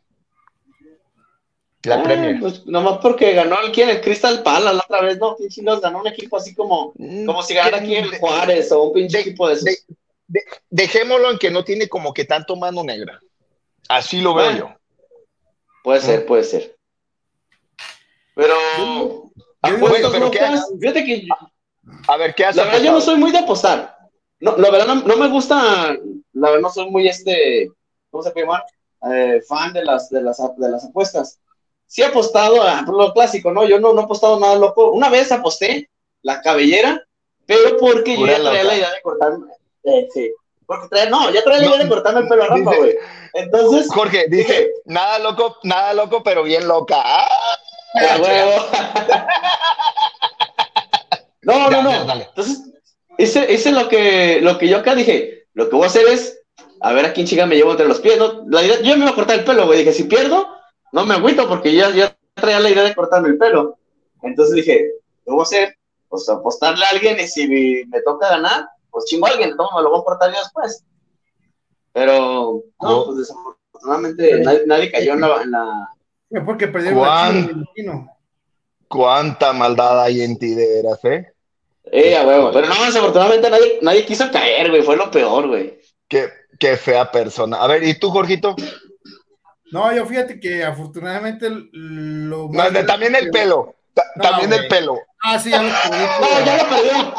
[1.84, 2.40] La Ah, Premier.
[2.40, 5.36] Pues nomás porque ganó el quién, el Crystal Palace la otra vez, ¿no?
[5.36, 6.92] ¿Quién chingados ganó un equipo así como,
[7.24, 9.64] como si ganara aquí el Juárez o un pinche de- equipo de esos?
[9.64, 9.78] de-
[10.26, 13.20] de- dejémoslo en que no tiene como que tanto mano negra.
[13.88, 14.58] Así lo veo Bueno.
[14.58, 14.74] yo.
[15.84, 16.76] Puede ser, puede ser.
[18.34, 18.54] Pero.
[19.62, 20.76] Ah, apuestas bueno, pero ¿qué locas, haces?
[20.80, 21.28] Fíjate que
[22.08, 22.56] A ver, ¿qué haces?
[22.56, 23.96] la verdad yo no soy muy de apostar.
[24.40, 25.96] No, la verdad no, no me gusta,
[26.32, 27.70] la verdad no soy muy este,
[28.10, 28.64] ¿cómo se puede llamar?
[29.12, 31.40] Eh, fan de las, de, las, de las apuestas.
[31.88, 33.64] Sí he apostado a lo clásico, ¿no?
[33.64, 34.90] Yo no, no he apostado nada loco.
[34.92, 35.88] Una vez aposté
[36.22, 37.02] la cabellera,
[37.46, 38.64] pero porque yo ya traía loca.
[38.64, 39.46] la idea de cortarme.
[39.84, 40.30] eh, sí.
[40.66, 42.94] Porque traía, no, ya traía la idea de cortarme el pelo a Rafa, güey.
[43.32, 46.96] Entonces, Jorge, dice, Dije- nada loco, nada loco, pero bien loca.
[47.02, 47.26] ¡Ah!
[47.94, 48.52] a huevo.
[51.42, 51.90] no, no, Ya, no.
[51.90, 52.24] ya, dale.
[52.28, 52.62] Entonces,
[53.16, 55.46] ese, ese es lo que, lo que yo acá dije.
[55.54, 56.40] Lo que voy a hacer es,
[56.80, 58.18] a ver a quién chica me llevo entre los pies.
[58.18, 58.44] ¿no?
[58.48, 59.78] La idea- yo me iba a cortar el pelo, güey.
[59.80, 60.48] Dije, si pierdo,
[60.92, 63.76] no me agüito porque ya, ya traía la idea de cortarme el pelo.
[64.22, 64.92] Entonces dije,
[65.24, 65.76] ¿qué voy a hacer?
[66.08, 69.82] Pues apostarle a alguien y si me toca ganar, pues chingo a alguien, entonces me
[69.82, 70.84] lo voy a cortar yo después.
[71.92, 75.88] Pero, no, pues desafortunadamente nadie, nadie cayó en la, en la-
[76.30, 78.08] Fue porque perdieron.
[78.88, 81.32] Cuánta maldad hay en ti, de veras, ¿eh?
[81.90, 82.50] Eh, a huevo.
[82.52, 84.82] Pero no, desafortunadamente nadie, nadie quiso caer, güey.
[84.82, 85.78] Fue lo peor, güey.
[86.06, 86.28] Qué,
[86.58, 87.58] qué fea persona.
[87.58, 88.56] A ver, ¿y tú, Jorgito?
[89.70, 93.74] No, yo fíjate que afortunadamente lo No, más de- también el pelo.
[93.94, 94.98] Ta- No, también el pelo.
[95.22, 97.14] Ah, sí, ya lo perdí No, por- ya lo perdió.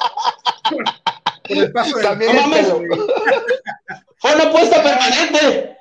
[1.48, 2.76] por el paso del También el pelo.
[2.78, 3.00] güey.
[4.18, 5.78] Fue una apuesta permanente.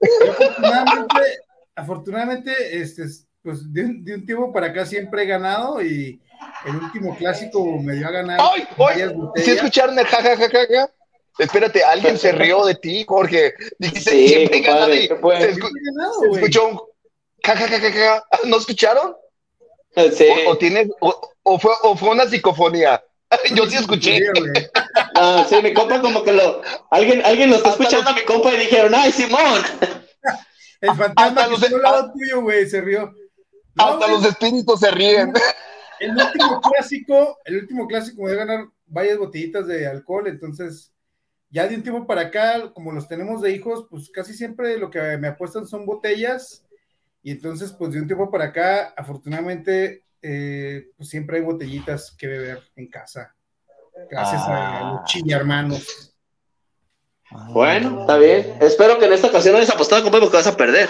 [0.00, 1.38] Yo afortunadamente,
[1.74, 3.02] afortunadamente, este,
[3.42, 6.20] pues de un, de un tiempo para acá siempre he ganado y
[6.66, 8.40] el último clásico me dio a ganar.
[8.40, 8.66] ¡Ay!
[8.78, 9.14] ¡Ay!
[9.36, 10.90] ¿Sí escucharon el jajajaja?
[11.38, 13.54] Espérate, alguien se rió de ti, Jorge.
[13.78, 15.40] Dice, Sí, siempre gana compadre, de- ¿qué fue?
[15.40, 16.80] se, escu- ganado, escuchó un
[17.44, 18.24] jajajaja.
[18.44, 19.16] ¿No escucharon?
[20.12, 20.26] Sí.
[20.46, 23.02] O, o tienes, o, o fue, o fue una psicofonía.
[23.54, 24.20] Yo sí escuché.
[25.18, 26.60] Ah, sí, mi compa como que lo...
[26.90, 29.62] Alguien, alguien lo está escuchando a mi compa y dijeron, ¡ay, Simón!
[30.80, 33.12] El fantasma que estuvo al lado tuyo, güey, se rió.
[33.74, 35.32] No, Hasta los espíritus se ríen.
[36.00, 40.92] El último clásico, el último clásico me a ganar varias botellitas de alcohol, entonces
[41.50, 44.90] ya de un tiempo para acá, como los tenemos de hijos, pues casi siempre lo
[44.90, 46.64] que me apuestan son botellas
[47.22, 52.26] y entonces pues de un tiempo para acá, afortunadamente, eh, pues siempre hay botellitas que
[52.26, 53.34] beber en casa,
[54.10, 54.92] gracias a, Ah.
[54.94, 56.12] los chilla hermanos.
[57.50, 58.56] Bueno, está bien.
[58.60, 60.88] Espero que en esta ocasión no hayas apostado, compa, porque vas a perder.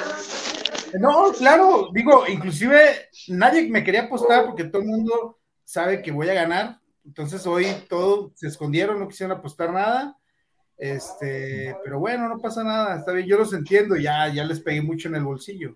[1.01, 6.29] No, claro, digo, inclusive nadie me quería apostar porque todo el mundo sabe que voy
[6.29, 6.79] a ganar.
[7.05, 10.17] Entonces hoy todos se escondieron, no quisieron apostar nada.
[10.79, 14.83] Este, pero bueno, no pasa nada, está bien, yo los entiendo, ya, ya les pegué
[14.83, 15.75] mucho en el bolsillo.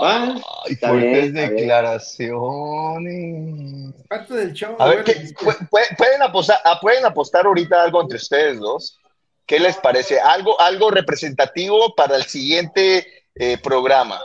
[0.00, 3.94] Bueno, Ay, está fuertes bien, declaraciones.
[4.08, 4.74] Parte del show.
[4.78, 8.58] A ver, bueno, ¿qué- pu- pu- pueden, apostar, ah, ¿pueden apostar ahorita algo entre ustedes
[8.58, 8.98] dos?
[9.46, 10.18] ¿Qué les parece?
[10.20, 14.20] Algo, algo representativo para el siguiente eh, programa.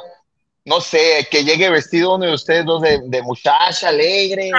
[0.65, 4.49] No sé, que llegue vestido uno de ustedes dos de, de muchacha alegre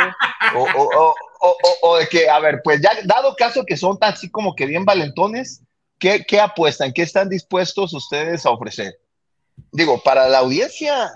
[0.55, 3.76] o, o- o- o- o- o de que, a ver, pues ya dado caso que
[3.76, 5.62] son tan así como que bien valentones,
[5.99, 6.93] ¿qué, qué apuestan?
[6.93, 8.99] ¿Qué están dispuestos ustedes a ofrecer?
[9.72, 11.11] Digo, para la audiencia.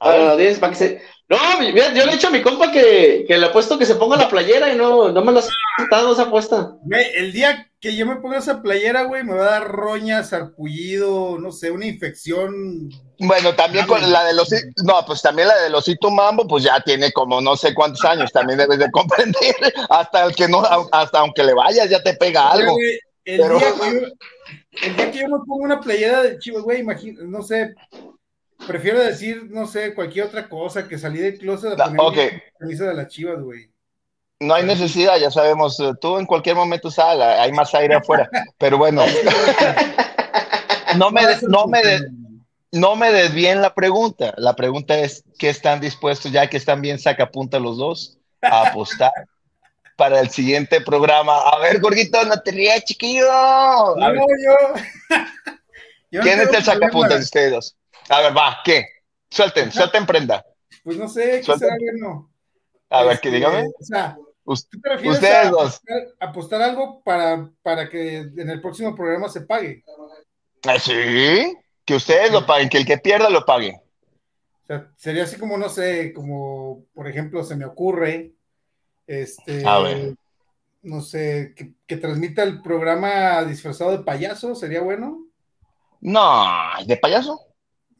[0.00, 1.02] Para la audiencia, para que se...
[1.28, 3.86] No, mira, yo le he dicho a mi compa que, que le he puesto que
[3.86, 5.42] se ponga la playera y no, no me lo ha
[5.78, 6.76] aceptado esa apuesta.
[6.82, 10.22] Güey, el día que yo me ponga esa playera, güey, me va a dar roña,
[10.24, 12.90] sarpullido, no sé, una infección.
[13.24, 14.50] Bueno, también con la de los
[14.84, 18.32] no, pues también la del osito mambo, pues ya tiene como no sé cuántos años,
[18.32, 19.54] también debes de comprender,
[19.90, 22.76] hasta el que no, hasta aunque le vayas ya te pega algo.
[23.24, 24.06] El, Pero- día que yo,
[24.88, 27.76] el día que yo me ponga una playera de Chivas, güey, imagino, no sé,
[28.66, 32.86] prefiero decir, no sé, cualquier otra cosa que salí del closet a No, la camisa
[32.86, 33.70] de las Chivas, güey.
[34.40, 38.28] No hay necesidad, ya sabemos, eh, tú en cualquier momento sal, hay más aire afuera,
[38.58, 39.04] pero bueno,
[40.96, 42.00] no me, no me, de-
[42.72, 46.98] no me desvíen la pregunta, la pregunta es, ¿qué están dispuestos, ya que están bien
[46.98, 49.12] sacapunta los dos, a apostar
[49.96, 51.38] para el siguiente programa?
[51.38, 53.30] A ver, Gorgito, no te rías, chiquillo.
[53.30, 55.16] A No, ver, yo.
[56.10, 57.76] yo no ¿Quién es el sacapuntas de ustedes dos?
[58.08, 58.86] A ver, va, ¿qué?
[59.30, 60.44] Suelten, suelten prenda.
[60.84, 62.30] Pues no sé, será bueno.
[62.90, 63.66] A ver, Este, que dígame.
[63.78, 65.60] O sea, ¿tú te refieres ustedes a dos.
[65.76, 69.82] apostar, apostar algo para, para que en el próximo programa se pague?
[70.66, 70.92] Ah, Sí,
[71.84, 73.80] que ustedes lo paguen, que el que pierda lo pague.
[74.64, 78.32] O sea, sería así como, no sé, como, por ejemplo, se me ocurre,
[79.06, 80.14] este, A ver.
[80.82, 85.26] no sé, que, que transmita el programa disfrazado de payaso, ¿sería bueno?
[86.00, 86.44] No,
[86.86, 87.40] ¿de payaso?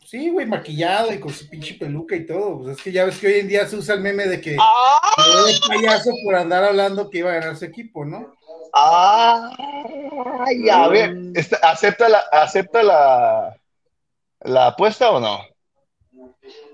[0.05, 2.59] Sí, güey, maquillado y con su pinche peluca y todo.
[2.59, 4.57] Pues es que ya ves que hoy en día se usa el meme de que
[4.61, 5.15] ¡Ah!
[5.47, 8.35] de payaso por andar hablando que iba a ganar su equipo, ¿no?
[8.75, 13.57] Ay, a ver, está- ¿acepta la, acepta la,
[14.45, 15.41] la apuesta o no?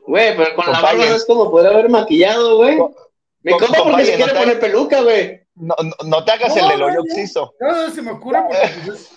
[0.07, 2.79] Güey, pero con la barba no es como poder haber maquillado, güey.
[2.79, 2.95] Co-
[3.43, 5.41] Mi co- compa porque se no quiere te- poner peluca, güey.
[5.55, 7.01] No, no, no te hagas No, el del no, hoyo no.
[7.03, 7.55] oxiso.
[7.61, 9.11] No, se me ocurre porque pues, es,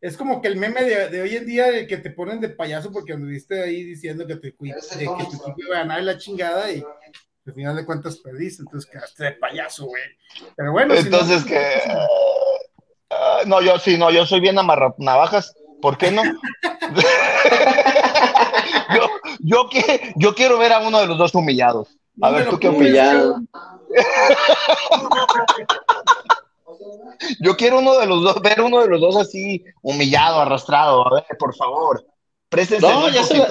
[0.00, 2.48] es como que el meme de, de hoy en día de que te ponen de
[2.48, 6.02] payaso porque anduviste ahí diciendo que, te, cui- de que tu equipo iba a ganar
[6.02, 6.82] la chingada y
[7.46, 10.02] al final de cuentas perdiste, entonces quedaste de payaso, güey.
[10.56, 11.58] Pero bueno, si no- Entonces que...
[13.10, 15.54] ah, no, yo sí, no, yo soy bien amarra navajas.
[15.80, 16.22] ¿Por qué no?
[18.94, 19.08] yo,
[19.40, 21.88] yo, que- yo quiero ver a uno de los dos humillados.
[22.20, 22.68] A No ver, ¿tú qué?
[22.68, 23.40] Humillado.
[27.40, 31.06] Yo quiero uno de los dos, ver uno de los dos así humillado, arrastrado.
[31.06, 32.04] A ver, por favor,
[32.48, 33.48] préstense No, ya se la-.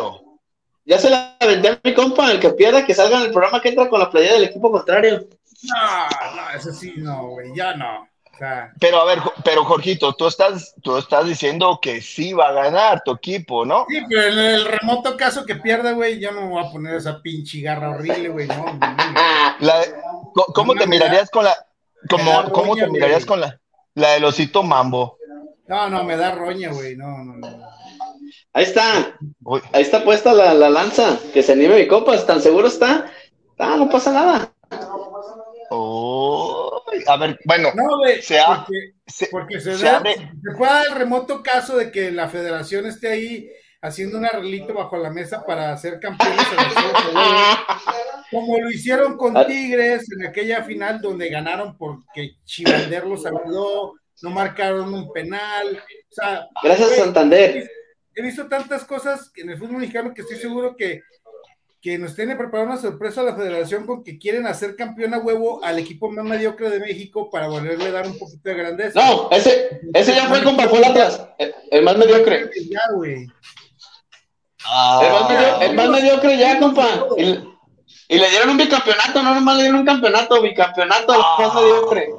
[0.84, 3.70] Ya se la a mi compa, el que pierda que salga en el programa que
[3.70, 5.28] entra con la playera del equipo contrario.
[5.64, 8.08] No, no, eso sí, no, güey, ya no.
[8.42, 12.54] Sea, Pero a ver, pero Jorgito, tú estás, tú estás diciendo que sí va a
[12.54, 13.86] ganar tu equipo, ¿no?
[13.88, 16.96] sí, pero en el remoto caso que pierda, güey, yo no me voy a poner
[16.96, 18.66] esa pinche garra horrible, güey, no.
[19.60, 19.84] La-
[20.56, 21.56] ¿Cómo te da- mirarías con la,
[22.10, 23.28] como, cómo te mirarías güey.
[23.28, 23.60] con la,
[23.94, 25.18] la del osito mambo?
[25.68, 27.48] No, no, me da roña, güey, no, no, no.
[28.54, 31.20] ahí está, Uy, ahí está puesta la, la lanza.
[31.32, 33.06] Que se anime mi compa, tan seguro está.
[33.60, 34.52] Ah, no pasa nada.
[35.70, 36.61] uy,
[37.08, 38.78] a ver, bueno, No, güey, Se ha- porque,
[39.08, 42.86] se- porque se, se da, se puede dar el remoto caso de que la federación
[42.86, 43.50] esté ahí
[43.82, 46.46] haciendo un arreglito bajo la mesa para ser campeones
[48.30, 49.34] como lo hicieron con.
[49.48, 55.78] Tigres en aquella final donde ganaron porque Chivander los ayudó, no marcaron un penal.
[55.78, 57.70] O sea, Gracias, güey, Santander.
[58.16, 61.02] he visto tantas cosas en el fútbol mexicano que estoy seguro que,
[61.82, 65.64] que nos tiene preparada una sorpresa la federación con que quieren hacer campeón a huevo
[65.64, 69.00] al equipo más mediocre de México para volverle a dar un poquito de grandeza.
[69.04, 71.28] No, ese, ese ya fue compa, fue el Atlas.
[71.40, 72.50] El, el más mediocre.
[72.70, 73.26] Ya, güey.
[74.66, 76.88] ah, El más, medio- el más mediocre ya, compa.
[77.18, 77.24] Y,
[78.10, 82.10] y le dieron un bicampeonato, no nomás le dieron un campeonato, bicampeonato al más mediocre.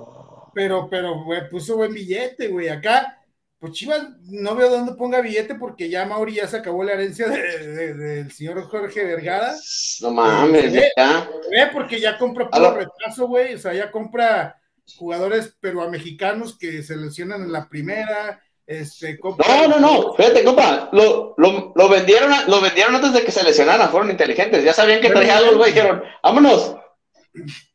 [0.54, 2.68] Pero, pero, güey, puso buen billete, güey.
[2.68, 3.21] Acá,
[3.62, 7.28] pues Chivas, no veo dónde ponga billete porque ya Mauri ya se acabó la herencia
[7.28, 9.54] de- de- del señor Jorge Vergara.
[10.00, 11.30] No mames, ya.
[11.48, 13.54] Ve, porque ya compra lo- retraso, güey.
[13.54, 14.60] O sea, ya compra
[14.96, 18.42] jugadores peruamexicanos que se lesionan en la primera.
[18.66, 23.12] Este, compra- No, no, no, fíjate, compa, lo, lo, lo vendieron, a- lo vendieron antes
[23.12, 26.74] de que se lesionaran, fueron inteligentes, ya sabían que traía algo, güey, dijeron, vámonos.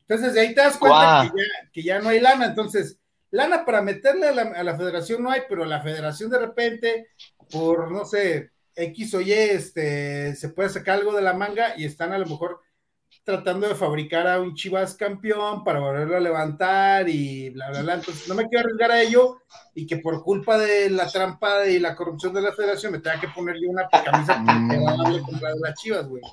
[0.01, 1.31] Entonces, de ahí te das cuenta Guau.
[1.33, 2.45] que, ya, que ya no hay lana.
[2.47, 2.97] Entonces,
[3.31, 7.07] lana para meterle a la, a la federación no hay, pero la federación de repente,
[7.51, 11.85] por no sé, X o Y, este, se puede sacar algo de la manga y
[11.85, 12.61] están a lo mejor
[13.23, 17.93] tratando de fabricar a un Chivas campeón para volverlo a levantar y bla, bla, bla.
[17.95, 19.41] Entonces no me quiero arriesgar a ello
[19.73, 23.19] y que por culpa de la trampa y la corrupción de la federación me tenga
[23.19, 26.23] que ponerle una camisa que va a comprar las Chivas, güey.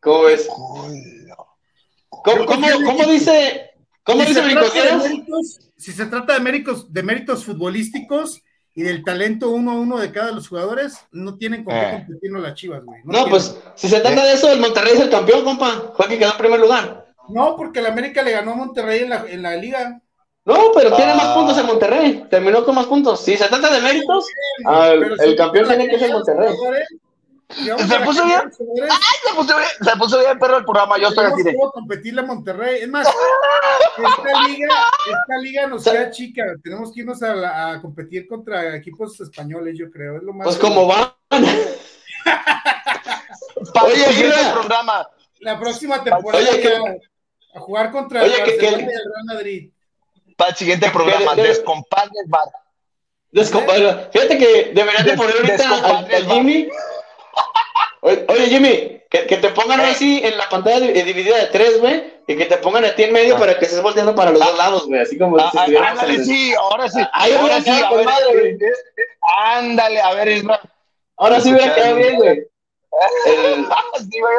[0.00, 0.48] ¿Cómo ves?
[0.48, 3.69] ¿Cómo, cómo, cómo dice,
[4.10, 4.98] cómo Si dice se, mi trata de consejero?
[5.02, 8.42] méritos, si se trata de méritos, de méritos futbolísticos
[8.74, 11.80] y del talento uno a uno de cada de los jugadores, no tienen con qué
[11.80, 12.04] Eh.
[12.06, 13.00] competir las Chivas, güey.
[13.04, 15.92] No, pues, si se trata de eso, el Monterrey es el campeón, compa.
[15.96, 17.06] Fue el que quedó en primer lugar.
[17.28, 20.00] No, porque el América le ganó a Monterrey en la, en la liga.
[20.44, 21.16] No, pero tiene Ah.
[21.16, 22.24] más puntos el Monterrey.
[22.30, 23.24] Terminó con más puntos.
[23.24, 24.26] Si se trata de méritos,
[24.66, 26.54] ah, el, el campeón tiene que ser Monterrey.
[27.50, 28.52] ¿Se puso bien?
[28.52, 28.64] Se
[29.34, 31.56] puso bien, se puso bien perro el programa, yo estoy así de.
[31.72, 32.82] competirle a Monterrey.
[32.82, 34.68] Es más, esta liga,
[35.06, 36.44] esta liga nos queda chica.
[36.62, 40.16] Tenemos que irnos a, la- a competir contra equipos españoles, yo creo.
[40.18, 41.12] Es lo más Pues como van.
[43.74, 45.08] Para Oye, el programa.
[45.40, 47.00] La próxima temporada Oye, que-
[47.54, 49.70] a jugar contra Oye, el que- Barcelona que- y el Real Madrid.
[50.36, 52.44] Para el siguiente programa, descompadres bar.
[53.32, 54.08] Descompadre.
[54.12, 56.68] Fíjate que deberías de poner ahorita al Jimmy.
[58.02, 59.90] Oye, Jimmy, que, que te pongan Eh.
[59.90, 63.02] así en la pantalla di- dividida de tres, güey, y que te pongan a ti
[63.04, 63.38] en medio Ah.
[63.38, 66.14] para que estés volteando para los dos lados, güey, así como Ah, si ah, ándale,
[66.14, 67.00] el- sí, ahora sí.
[67.12, 68.46] Ahí ahora sí, a ver, madre, güey.
[68.52, 69.02] eh, eh,
[69.44, 70.60] ándale, a ver, Isra.
[71.18, 72.30] Ahora sí hubiera quedado bien, güey.
[73.26, 73.66] El,
[74.10, 74.34] Sí, güey.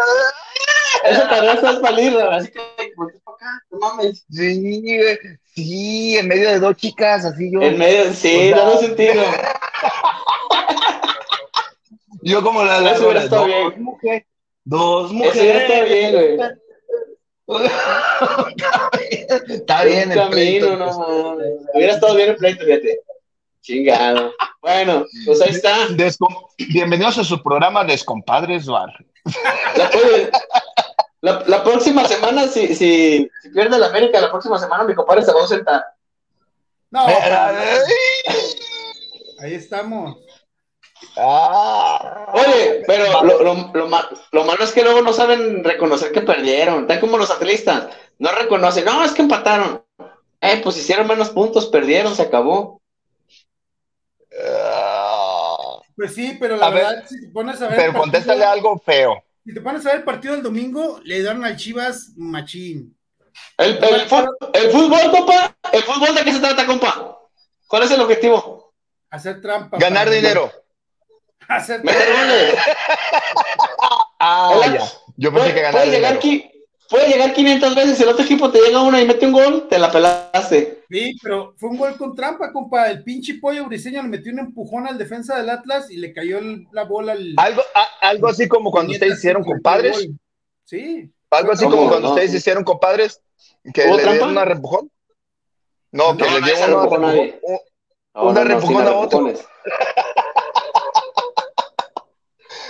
[1.06, 2.60] ese tardazo es para Lira, así que
[2.98, 4.26] volteas para acá, no mames.
[4.32, 5.18] Sí, güey.
[5.54, 7.62] sí, en medio de dos chicas, así yo.
[7.62, 9.24] En medio, sí, dando sentido.
[12.22, 13.84] Yo como la Eso hubiera dos bien.
[13.84, 14.26] mujeres.
[14.64, 16.58] Dos Eso estado bien, mujeres.
[17.48, 17.48] güey.
[19.50, 21.48] Está bien, el camino, pleito, no pues.
[21.74, 23.00] Hubiera estado bien el pleito, fíjate.
[23.62, 24.32] Chingado.
[24.62, 25.88] Bueno, pues ahí está.
[25.90, 28.90] Descom- Bienvenidos a su programa Descompadres Bar.
[29.76, 29.90] La,
[31.22, 35.24] la, la próxima semana, si, si, si pierde la América, la próxima semana mi compadre
[35.24, 35.84] se va a ausentar.
[36.90, 37.06] No,
[39.40, 40.18] ahí estamos.
[41.18, 42.32] Ah.
[42.34, 46.22] Oye, pero lo, lo, lo, ma- lo malo es que luego no saben reconocer que
[46.22, 46.82] perdieron.
[46.84, 47.88] Están como los atletas.
[48.20, 48.86] No reconocen.
[48.86, 49.84] No, es que empataron.
[50.40, 52.82] Eh, pues hicieron menos puntos, perdieron, se acabó.
[54.44, 55.80] Ah.
[55.96, 57.76] Pues sí, pero la A ver, verdad, si te pones a ver.
[57.76, 59.24] Pero el partido- contéstale algo feo.
[59.46, 62.96] Si te pones a ver el partido del domingo, le dieron al Chivas machín.
[63.58, 65.56] El, el, fu- el fútbol, compa.
[65.72, 67.18] ¿El fútbol de qué se trata, compa?
[67.68, 68.74] ¿Cuál es el objetivo?
[69.10, 69.78] Hacer trampa.
[69.78, 70.52] Ganar dinero.
[71.52, 72.56] Hacer Meter goles.
[74.24, 74.84] Ah, ya.
[75.18, 76.20] Yo pensé que Puede, ganar puede llegar,
[76.90, 78.00] puede llegar 500 veces.
[78.02, 80.84] El otro equipo te llega una y mete un gol, te la pelaste.
[80.92, 82.92] Sí, pero fue un gol con trampa, compa.
[82.92, 86.38] El pinche pollo briseño le metió un empujón al defensa del Atlas y le cayó
[86.38, 87.34] el- la bola al.
[87.38, 90.08] Algo, a- algo así como cuando ustedes hicieron compadres.
[90.66, 91.12] Sí.
[91.32, 92.14] Algo así como cuando No.
[92.14, 93.22] ustedes hicieron compadres.
[93.74, 94.12] Que ¿Hubo le trampa?
[94.14, 94.92] dieron una repujón.
[95.92, 97.02] No, que No, le dieron una repujón.
[98.14, 99.34] No, Una no, no, repujón a otro.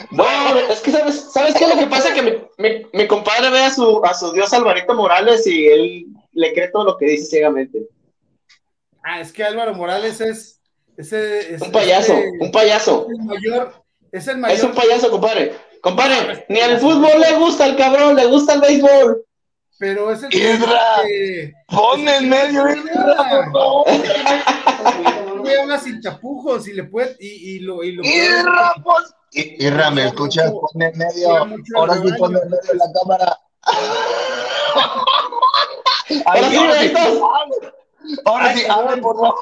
[0.02, 0.54] repujones.
[0.68, 2.14] No, es que sabes, ¿sabes qué es lo que pasa?
[2.14, 6.06] Que mi, mi, mi compadre ve a su, a su dios Alvarito Morales y él
[6.34, 7.80] le cree todo lo que dice ciegamente.
[9.04, 10.60] Ah, es que Álvaro Morales es.
[10.98, 13.08] Ese, es Un payaso, ese- un payaso.
[13.10, 13.74] es el mayor.
[14.12, 14.58] Es el mayor.
[14.58, 15.54] Es un payaso, compadre.
[15.82, 19.26] Compadre, ni al fútbol le gusta el cabrón, le gusta el béisbol.
[19.80, 21.52] Pero es el que.
[21.68, 22.64] Ponme en medio,
[23.52, 23.86] favor.
[25.52, 27.16] Güey, habla sin tapujos y le puede.
[27.20, 27.84] Y, y lo.
[27.84, 29.14] Y lo Irra, pues.
[29.34, 30.52] I- Irra, ¿me escuchas?
[30.52, 31.30] Ponme en medio.
[31.76, 33.38] Ahora sí en medio de la cámara.
[36.26, 36.88] Ahora sí, ahora sí.
[36.94, 37.30] Benito.
[38.26, 39.36] Ahora sí, abre, por favor.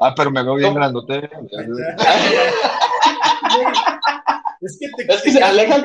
[0.00, 1.28] Ah, pero me veo bien grandote.
[4.62, 5.10] Es que te.
[5.14, 5.78] Es que se aleja-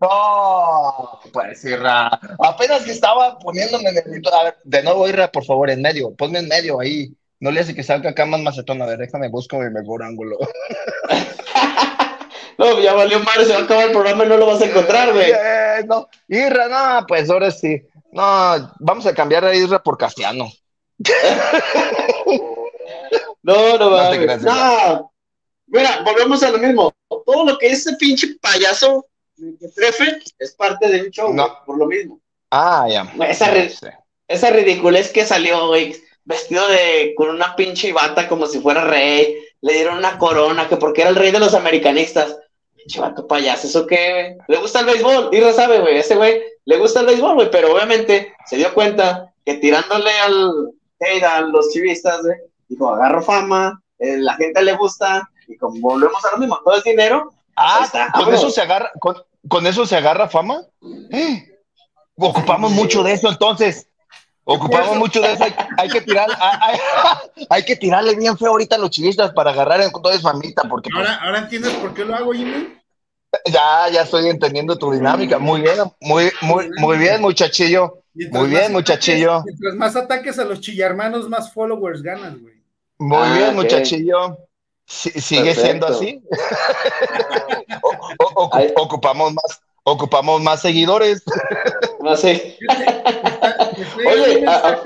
[0.00, 2.08] No, pues Irra.
[2.40, 4.22] Apenas que estaba poniéndome en el.
[4.32, 6.12] A ver, de nuevo, Irra, por favor, en medio.
[6.14, 7.14] Ponme en medio ahí.
[7.42, 8.80] No le hace que salga acá más macetón.
[8.82, 10.38] A ver, déjame, busco mi mejor ángulo.
[12.58, 14.66] No, ya valió madre, se va a acabar el programa y no lo vas a
[14.66, 15.32] encontrar, güey.
[15.74, 17.82] Eh, no, Irra, no, pues ahora sí.
[18.12, 20.52] No, vamos a cambiar a Irra por Castiano.
[23.42, 24.18] No, no No mames.
[24.20, 25.12] creas, No.
[25.66, 26.92] Mira, volvemos a lo mismo.
[27.08, 31.64] Todo lo que es ese pinche payaso de trefe es parte de un show, No.
[31.64, 32.20] por lo mismo.
[32.50, 33.10] Ah, ya.
[33.26, 33.72] Esa ri-.
[34.28, 39.36] Esa ridiculez que salió, güey, vestido de con una pinche bata como si fuera rey,
[39.60, 42.36] le dieron una corona, que porque era el rey de los americanistas.
[42.76, 44.36] Pinche vato payaso, ¿eso qué, güey?
[44.48, 47.50] Le gusta el béisbol, y lo sabe, güey, ese güey le gusta el béisbol, güey,
[47.50, 50.52] pero obviamente se dio cuenta que tirándole al
[51.28, 52.36] a los chivistas, güey,
[52.68, 56.76] dijo, agarro fama, eh, la gente le gusta, y como volvemos a lo mismo, todo
[56.76, 58.40] es dinero, Ah, está, ¿con vámonos.
[58.40, 59.16] eso se agarra, con,
[59.48, 60.62] con eso se agarra fama?
[61.10, 61.44] Eh,
[62.16, 63.88] ocupamos mucho de eso entonces.
[64.44, 65.44] Ocupamos mucho de eso.
[65.44, 69.32] Hay, hay que tirar, hay, hay- hay que tirarle bien feo ahorita a los chivistas
[69.32, 72.32] para agarrar en toda esa famita, porque pues, Ahora, ahora entiendes por qué lo hago,
[72.32, 72.76] Jimmy.
[73.46, 75.38] ya, ya estoy entendiendo tu dinámica.
[75.38, 77.98] Muy bien, muy, muy, muy bien, muchachillo.
[78.14, 79.42] Mientras Muy bien, muchachillo.
[79.44, 82.54] Mientras más ataques a los chillarmanos, más followers ganas, güey.
[82.98, 84.38] Muy Ah, bien, muchachillo.
[84.84, 86.20] Si- ¿Sigue siendo así?
[88.18, 91.22] O- o- ocupamos más, ocupamos más seguidores.
[92.02, 92.58] No sé.
[93.96, 94.82] Me Oye, un a-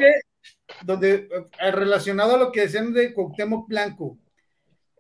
[0.83, 4.19] donde, eh, relacionado a lo que decían de Cuauhtémoc Blanco,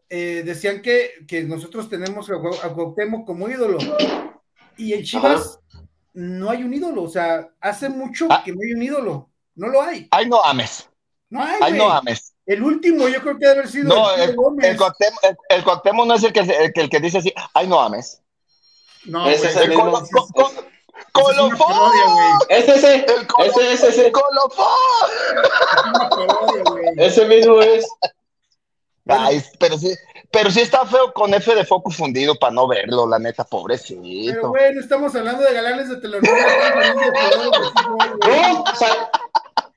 [0.09, 2.37] eh, decían que, que nosotros tenemos a,
[2.67, 3.77] a Cuauhtémoc como ídolo.
[4.79, 5.61] Y en Chivas
[6.15, 7.03] no hay un ídolo.
[7.03, 8.41] O sea, hace mucho Ah.
[8.43, 9.29] que no hay un ídolo.
[9.55, 10.09] No lo hay.
[10.11, 10.89] Ay, no ames.
[11.29, 12.33] No hay, Ay, no ames.
[12.47, 14.31] El último yo creo que debe haber sido No, el el,
[14.65, 17.35] el, Cuauhtémoc, el, el Cuauhtémoc no es el que, el que, el que dice así,
[17.53, 18.23] ay, no ames.
[19.07, 19.99] No, Ese es el ese mismo.
[19.99, 21.93] es- Colo- co- co- ese es Colofón.
[22.49, 22.69] Es.
[22.85, 24.13] El colo- Ese, ese, ese.
[24.13, 24.67] colofón.
[26.99, 27.13] Es.
[27.19, 27.87] Ese mismo es.
[29.09, 29.95] Ay, pero sí,
[30.33, 33.51] pero sí está feo con F de foco fundido para no verlo, la neta, Pero,
[33.51, 34.49] pobrecito.
[34.49, 36.95] güey, no estamos hablando de galanes de telenovela.
[38.27, 39.11] No, o sea,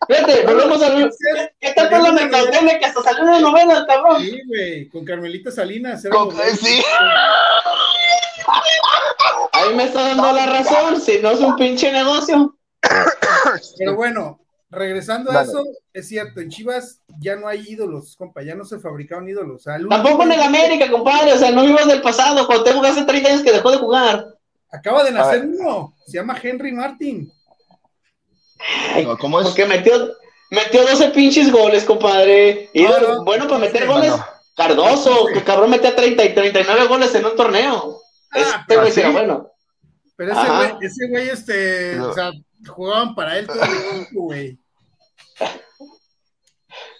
[0.08, 1.12] fíjate, volvemos a ver.
[1.60, 4.20] ¿Qué tal con la mercadotecnia que hasta salió una novela, el cabrón?
[4.22, 6.04] Sí, güey, con Carmelita Salinas.
[6.12, 6.82] Con- sí.
[9.54, 12.56] Ahí me está dando la razón, si no es un pinche negocio.
[13.78, 14.40] Pero bueno,
[14.70, 18.80] regresando a eso, es cierto, en Chivas ya no hay ídolos, compa, ya no se
[18.80, 19.56] fabricaron ídolos.
[19.56, 22.64] O sea, el Tampoco en el América, compadre, o sea, no vivas del pasado, cuando
[22.64, 24.26] tengo hace 30 años que dejó de jugar.
[24.72, 27.32] Acaba de nacer A uno, se llama Henry Martin.
[28.94, 29.48] Ay, ¿Cómo es?
[29.48, 30.14] Porque metió,
[30.52, 32.70] metió 12 pinches goles, compadre.
[32.74, 33.24] Y No, no.
[33.24, 34.14] bueno para meter goles.
[34.56, 38.02] Cardoso, que cabrón metía 30 y 39 goles en un torneo.
[38.34, 39.00] Este pero güey ¿sí?
[39.00, 39.52] era bueno.
[40.16, 42.10] Pero ese güey, ese güey, este, No.
[42.10, 42.32] o sea,
[42.68, 43.70] jugaban para él todo el
[44.02, 44.60] equipo, güey.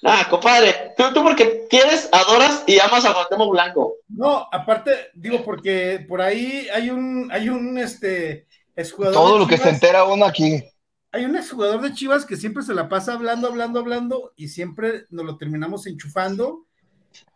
[0.04, 3.96] Ah, compadre, tú, tú porque quieres, adoras y amas a Cuauhtémoc Blanco.
[4.08, 9.58] No, aparte, digo, porque por ahí hay un, hay un, este, exjugador Todo lo que
[9.58, 10.64] se Chivas- entera uno aquí.
[11.12, 15.06] Hay un exjugador de Chivas que siempre se la pasa hablando, hablando, hablando y siempre
[15.10, 16.66] nos lo terminamos enchufando.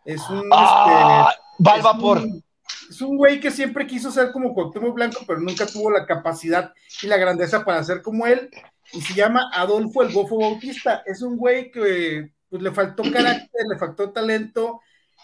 [0.04, 1.34] Es un, Ah,
[1.64, 2.18] va al este, es vapor.
[2.18, 2.44] un-
[2.88, 6.72] es un güey que siempre quiso ser como Cuauhtémoc Blanco, pero nunca tuvo la capacidad
[7.02, 8.50] y la grandeza para ser como él.
[8.92, 11.02] Y se llama Adolfo el Bofo Bautista.
[11.06, 14.80] Es un güey que pues, le faltó carácter, le faltó talento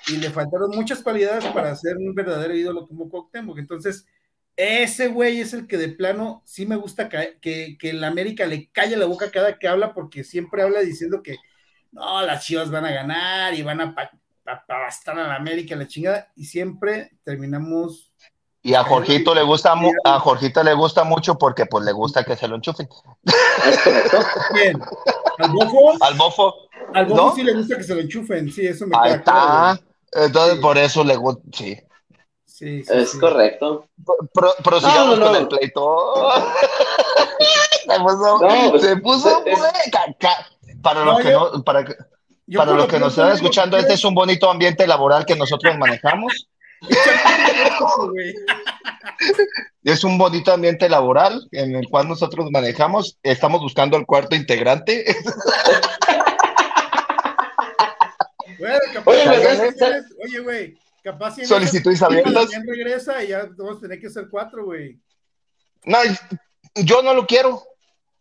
[0.08, 3.58] y le faltaron muchas cualidades para ser un verdadero ídolo como Cuauhtémoc.
[3.58, 4.06] Entonces,
[4.56, 8.46] ese güey es el que de plano sí me gusta que, que, que el América
[8.46, 11.36] le calle la boca cada que habla, porque siempre habla diciendo que
[11.92, 13.94] no, las chivas van a ganar y van a
[14.66, 18.12] pastar a la América la chingada, y siempre terminamos.
[18.62, 19.74] Y a Jorgito le gusta
[20.04, 22.88] a Jorgito le gusta mucho porque pues le gusta que se lo enchufen.
[23.24, 23.78] Es.
[24.52, 24.78] Bien,
[25.38, 26.54] al bofo, Al bofo,
[26.94, 27.34] al bofo ¿no?
[27.34, 30.24] sí le gusta que se lo enchufen, sí, eso me ahí queda claro, está.
[30.26, 30.60] Entonces Sí.
[30.60, 31.78] por eso le gusta, sí.
[32.44, 33.18] Sí, sí, Es sí.
[33.18, 33.86] correcto.
[34.34, 36.14] Pro- prosigamos No, no, con el pleito.
[37.88, 39.58] se puso, No, pues, se puso es-
[40.18, 40.46] ca-
[40.82, 41.94] para No, los que yo- no, para, que-
[42.50, 45.24] Yo para los lo que nos están escuchando, que este es un bonito ambiente laboral
[45.24, 46.48] que nosotros manejamos.
[49.84, 53.18] Es un bonito ambiente laboral en el cual nosotros manejamos.
[53.22, 55.04] Estamos buscando el cuarto integrante.
[58.58, 62.50] Bueno, capaz Oye, esas- oye, güey, capaz si Solicitudes abiertas.
[62.66, 64.98] regresa y ya vamos a tener que ser cuatro, güey.
[65.84, 65.98] No,
[66.74, 67.62] yo no lo quiero.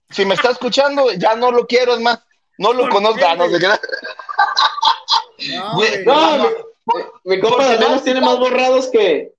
[0.09, 2.19] Si me está escuchando, ya no lo quiero, es más,
[2.59, 3.17] no lo ¿Por conozco.
[3.17, 3.61] qué, Ah, no sé güey?
[3.61, 3.67] qué.
[5.57, 6.05] No, Güey, güey.
[6.05, 9.33] No, no, mi, mi compa también no- nos tiene más borrados que.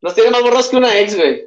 [0.00, 1.46] Nos tiene más borrados que una ex, güey.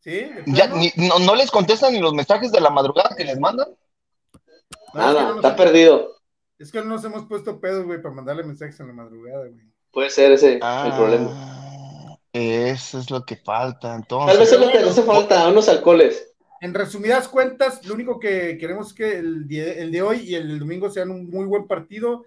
[0.00, 0.10] ¿Sí?
[0.10, 3.38] ¿De Ya, ni- no, no les contestan ni los mensajes de la madrugada que les
[3.38, 3.68] mandan.
[3.68, 6.16] No, es que Nada, está hemos- perdido.
[6.58, 9.62] Es que no nos hemos puesto pedos, güey, para mandarle mensajes en la madrugada, güey.
[9.92, 12.18] Puede ser ese Ah, el problema.
[12.32, 14.38] Eso es lo que falta, Tal entonces.
[14.38, 16.34] vez es lo que hace falta, unos alcoholes.
[16.60, 20.90] En resumidas cuentas, lo único que queremos es que el, de hoy y el domingo
[20.90, 22.24] sean un muy buen partido,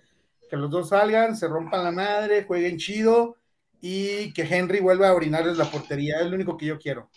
[0.49, 3.37] que los dos salgan, se rompan la madre, jueguen chido
[3.81, 6.19] y que Henry vuelva a orinarles la portería.
[6.21, 7.09] Es lo único que yo quiero.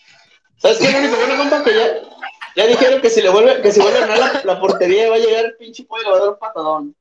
[0.56, 0.90] ¿Sabes qué?
[0.90, 1.86] Lo único bueno, compa, que ya,
[2.56, 5.16] ya dijeron que si le vuelve, que si vuelve a ganar la, la portería va
[5.16, 6.96] a llegar el pinche pollo y le va a dar un patadón.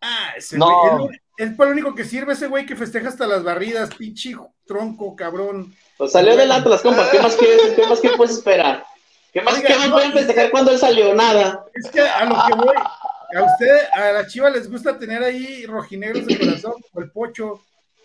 [0.00, 0.98] Ah, ese No.
[0.98, 1.18] güey.
[1.38, 4.36] Es, para lo único que sirve ese güey que festeja hasta las barridas, pinche
[4.66, 5.74] tronco, cabrón.
[5.96, 7.10] Pues salió del Atlas, compa.
[7.10, 7.72] ¿Qué más quieres?
[7.74, 8.84] ¿Qué más que puedes esperar?
[9.32, 11.14] ¿Qué más, Oiga, ¿qué más no, pueden festejar cuando él salió?
[11.14, 11.64] Nada.
[11.74, 15.64] Es que a lo que voy, a usted, a la chiva les gusta tener ahí
[15.66, 17.60] rojinegros de corazón, como el pocho,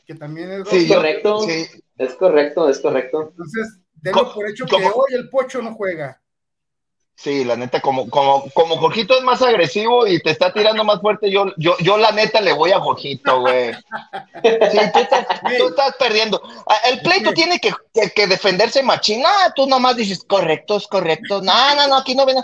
[0.06, 0.72] que también es rojo.
[0.72, 1.42] Sí, correcto.
[1.42, 1.66] sí.
[1.98, 3.30] Es correcto, es correcto.
[3.32, 3.80] Entonces,
[4.14, 4.88] Co- por hecho ¿cómo?
[4.88, 6.22] que hoy el pocho no juega.
[7.20, 11.02] Sí, la neta, como, como, como Jorgito es más agresivo y te está tirando más
[11.02, 13.74] fuerte, yo, yo, yo la neta le voy a Jorgito, güey.
[13.74, 15.26] Sí, tú estás,
[15.58, 16.40] tú estás perdiendo.
[16.68, 19.30] Ah, El pleito tiene que, que, que defenderse machina.
[19.56, 21.42] Tú nomás dices, correcto, es correcto.
[21.42, 22.38] No, no, no, aquí no ven.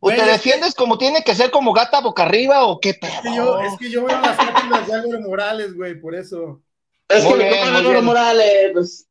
[0.00, 3.30] O te defiendes como tiene que ser como gata boca arriba o qué Es que
[3.30, 3.34] pedo.
[3.36, 6.62] yo, es que yo veo las cápsulas de Álvaro Morales, güey, por eso.
[7.08, 8.02] Es Muy que bien, compadre muy Álvaro.
[8.02, 9.06] Morales, pues.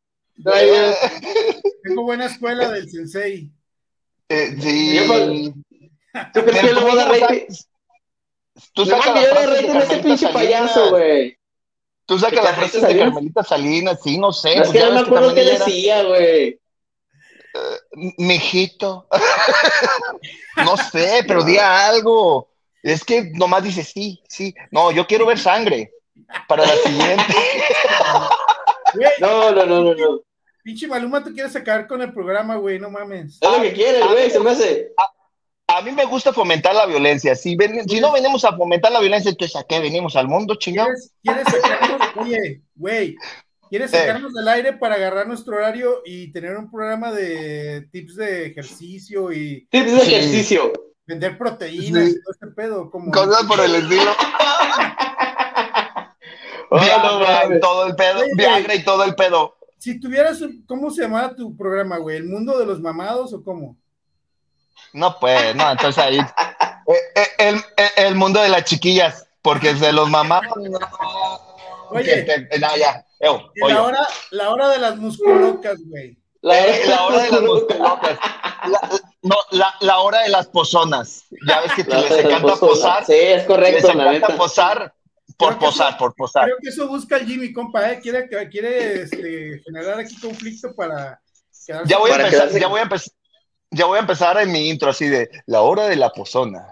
[1.83, 3.51] Tengo buena escuela del sensei.
[4.29, 4.95] Eh, sí.
[4.95, 5.03] Yo,
[6.33, 7.47] ¿Tú crees que Pero le voy a dar.
[8.73, 10.33] Tú sacas a las dar frases de ese Carmelita pinche Salinas.
[10.33, 11.37] payaso, güey.
[12.05, 12.97] Tú ¿De sacas las frases de?
[12.97, 14.53] Carmelita Salinas, sí, no sé.
[14.53, 16.59] Es pues que no me acuerdo qué decía, güey.
[18.17, 19.07] Mijito.
[20.57, 22.49] no sé, pero di algo.
[22.81, 24.53] Es que nomás dice sí, sí.
[24.71, 25.91] No, yo quiero ver sangre
[26.47, 27.35] para la siguiente.
[29.19, 30.21] No, no, no, no, no.
[30.69, 33.39] Pinche Maluma, tú quieres acabar con el programa, güey, no mames.
[33.41, 34.91] Es lo que quiere, güey, se me hace.
[35.67, 37.33] A mí me gusta fomentar la violencia.
[37.35, 40.53] Si, ven- si no venimos a fomentar la violencia, entonces ¿a qué venimos al mundo,
[40.59, 40.89] chingado?
[41.23, 43.15] ¿Quieres, quieres sacarnos, oye, güey,
[43.67, 43.97] quieres Eh.
[43.97, 49.31] sacarnos del aire para agarrar nuestro horario y tener un programa de tips de ejercicio
[49.31, 50.13] y Tips de Sí.
[50.13, 50.71] ejercicio.
[51.07, 52.11] vender proteínas Sí.
[52.11, 52.91] y todo este pedo?
[52.91, 54.11] Como, Cosas por el estilo.
[56.71, 57.61] Oh, no Viagra y mames.
[57.61, 58.21] todo el pedo.
[58.35, 59.57] Viagra y todo el pedo.
[59.79, 62.17] Si tuvieras, un- ¿cómo se llamaba tu programa, güey?
[62.17, 63.77] ¿El mundo de los mamados o cómo?
[64.93, 66.17] No, pues, no, entonces ahí.
[66.19, 70.41] eh, eh, El, el- el mundo de las chiquillas, porque de los no.
[71.91, 72.25] Oye.
[72.25, 73.05] Que te- no, ya.
[73.21, 73.27] Y
[73.63, 73.73] oye.
[73.73, 76.17] la hora, la hora de las musculocas, güey.
[76.41, 78.19] La, Eh, la hora de las musculocas.
[78.67, 78.81] La,
[79.23, 81.23] no, la, la hora de las pozonas.
[81.47, 83.05] Ya ves que te La- les encanta la- posar.
[83.05, 84.37] Sí, es Les correcto, la encanta neta.
[84.37, 84.93] posar
[85.39, 86.43] por Creo posar, eso- por posar.
[86.45, 87.99] Creo que eso busca el Jimmy, compa, ¿eh?
[88.01, 91.19] Quiere, quiere este, generar aquí conflicto para
[91.65, 93.13] quedarse Ya voy a Para empezar, quedarse- ya voy a empezar.
[93.71, 96.65] Ya voy a empezar en mi intro así de la hora de la pozona.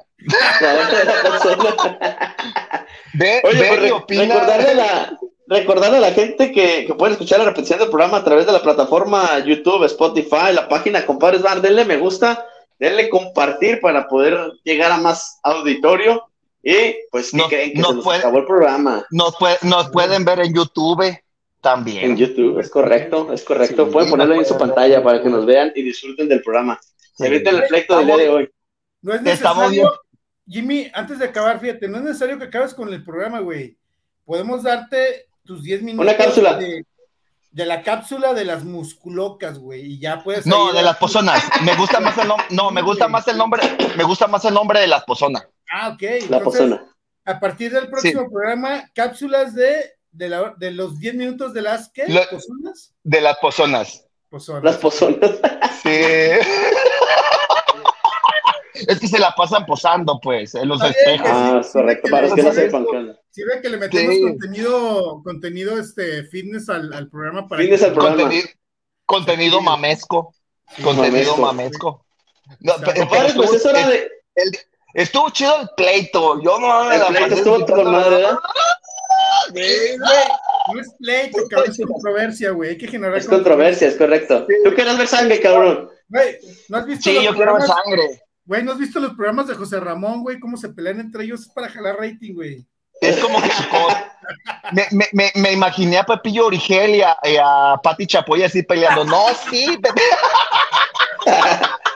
[0.62, 2.86] La hora de la.
[3.14, 4.24] Ve, Oye, ve pues, y re- opina.
[4.34, 8.18] recordarle, a la, recordarle a la gente que, que pueden escuchar la repetición del programa
[8.18, 11.62] a través de la plataforma YouTube, Spotify, la página Compadres Bar.
[11.62, 12.46] Denle me gusta,
[12.80, 16.28] denle compartir para poder llegar a más auditorio.
[16.64, 19.06] Y pues, ¿qué No- creen que se nos puede- acabó el programa?
[19.12, 21.18] Nos, pue- nos pueden ver en YouTube
[21.62, 22.12] también.
[22.12, 23.86] En YouTube, es correcto, es correcto.
[23.86, 26.42] Sí, Pueden ponerlo ahí en su puede- pantalla para que nos vean y disfruten del
[26.42, 26.80] programa.
[27.16, 27.26] Sí.
[27.26, 28.50] Eviten el pleito del día de hoy.
[29.02, 29.94] No es necesario,
[30.48, 33.78] Jimmy, antes de acabar, fíjate, no es necesario que acabes con el programa, güey.
[34.26, 36.54] Podemos darte tus 10 minutos Una cápsula.
[36.56, 36.84] De,
[37.52, 40.46] de la cápsula de las musculocas, güey, y ya puedes.
[40.46, 41.44] No, de las pozonas.
[41.64, 42.46] Me gusta más el nombre.
[42.52, 43.62] No, me gusta más el nombre.
[43.96, 45.48] Me gusta más el nombre de las pozonas.
[45.72, 46.02] Ah, ok.
[46.02, 46.08] La
[46.38, 46.96] entonces, pozona.
[47.26, 51.90] A partir del próximo programa, cápsulas de, de, la- de los 10 minutos de las
[51.92, 52.08] ¿qué?
[52.08, 52.94] Lo- ¿Pozonas?
[53.04, 54.06] De las pozonas.
[54.30, 54.64] Pozonas.
[54.64, 55.32] Las pozonas.
[55.84, 55.90] Sí.
[58.88, 61.30] Es que se la pasan posando, pues, en los Está bien, espejos.
[61.34, 62.10] Ah, correcto.
[62.12, 62.86] Para que no sepan.
[62.92, 64.22] ¿qué Sirve que le metemos Sí.
[64.22, 68.18] contenido, contenido este, fitness al, al programa para Fitness que- al programa.
[68.22, 68.48] Contenido,
[69.06, 70.36] contenido mamesco.
[70.76, 71.42] Sí, Contenido mamesco.
[71.42, 72.06] mamesco.
[72.60, 74.10] No, pero pues es hora de.
[74.36, 74.58] el-
[74.94, 76.42] estuvo chido el pleito.
[76.42, 78.38] Yo no me El la pleito estuvo con madre, ¿verdad?
[79.54, 79.98] Sí,
[80.74, 82.70] No es pleito, cabrón, es controversia, güey.
[82.72, 84.46] Hay que generar Es controversia, es correcto.
[84.64, 85.90] Tú quieres ver sangre, cabrón.
[86.10, 86.38] Güey,
[86.70, 87.84] ¿no has visto Sí, los yo quiero ver programas?
[87.86, 88.22] sangre.
[88.46, 90.40] Güey, ¿no has visto los programas de José Ramón, güey?
[90.40, 92.66] Cómo se pelean entre ellos Es para jalar rating, güey.
[93.02, 93.50] Es como que
[94.72, 98.64] me, me, me, me imaginé a Pepillo Origel y a, y a Pati Chapoy así
[98.64, 99.04] peleando.
[99.06, 100.02] No, sí, Pepe.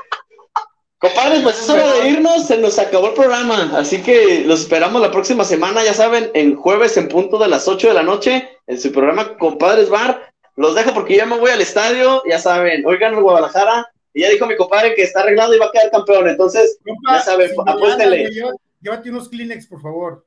[1.02, 5.02] Compadres, pues es hora de irnos, se nos acabó el programa, así que los esperamos
[5.02, 8.60] la próxima semana, ya saben, en jueves en punto de las 8 de la noche,
[8.68, 10.32] en su programa Compadres Bar.
[10.56, 14.30] Los dejo porque ya me voy al estadio, ya saben, oigan el Guadalajara, y ya
[14.30, 17.50] dijo mi compadre que está arreglado y va a quedar campeón, entonces, Compa, Ya sabe,
[17.50, 18.30] sin apuéstele.
[18.82, 20.26] Llévate unos Kleenex, por favor.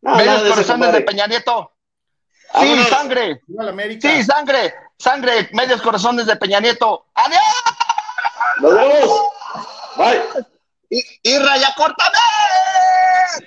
[0.00, 1.04] no, Medios nada de eso, corazones de compadre.
[1.06, 1.72] Peña Nieto.
[2.52, 2.88] Sí, Vámonos.
[2.88, 3.40] sangre.
[4.00, 4.74] Sí, sangre.
[4.96, 5.48] Sangre.
[5.52, 7.06] Medios corazones de Peña Nieto.
[7.14, 7.40] ¡Adiós!
[8.60, 9.10] Nos vemos.
[9.96, 10.44] Bye.
[11.22, 12.18] Y, raya, córtame.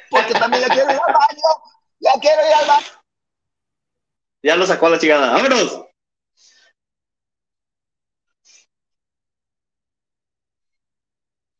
[0.09, 1.49] Porque también ya quiero ir al baño.
[1.99, 2.87] Ya quiero ir al baño.
[4.43, 5.31] Ya lo sacó la chingada.
[5.31, 5.86] Vámonos.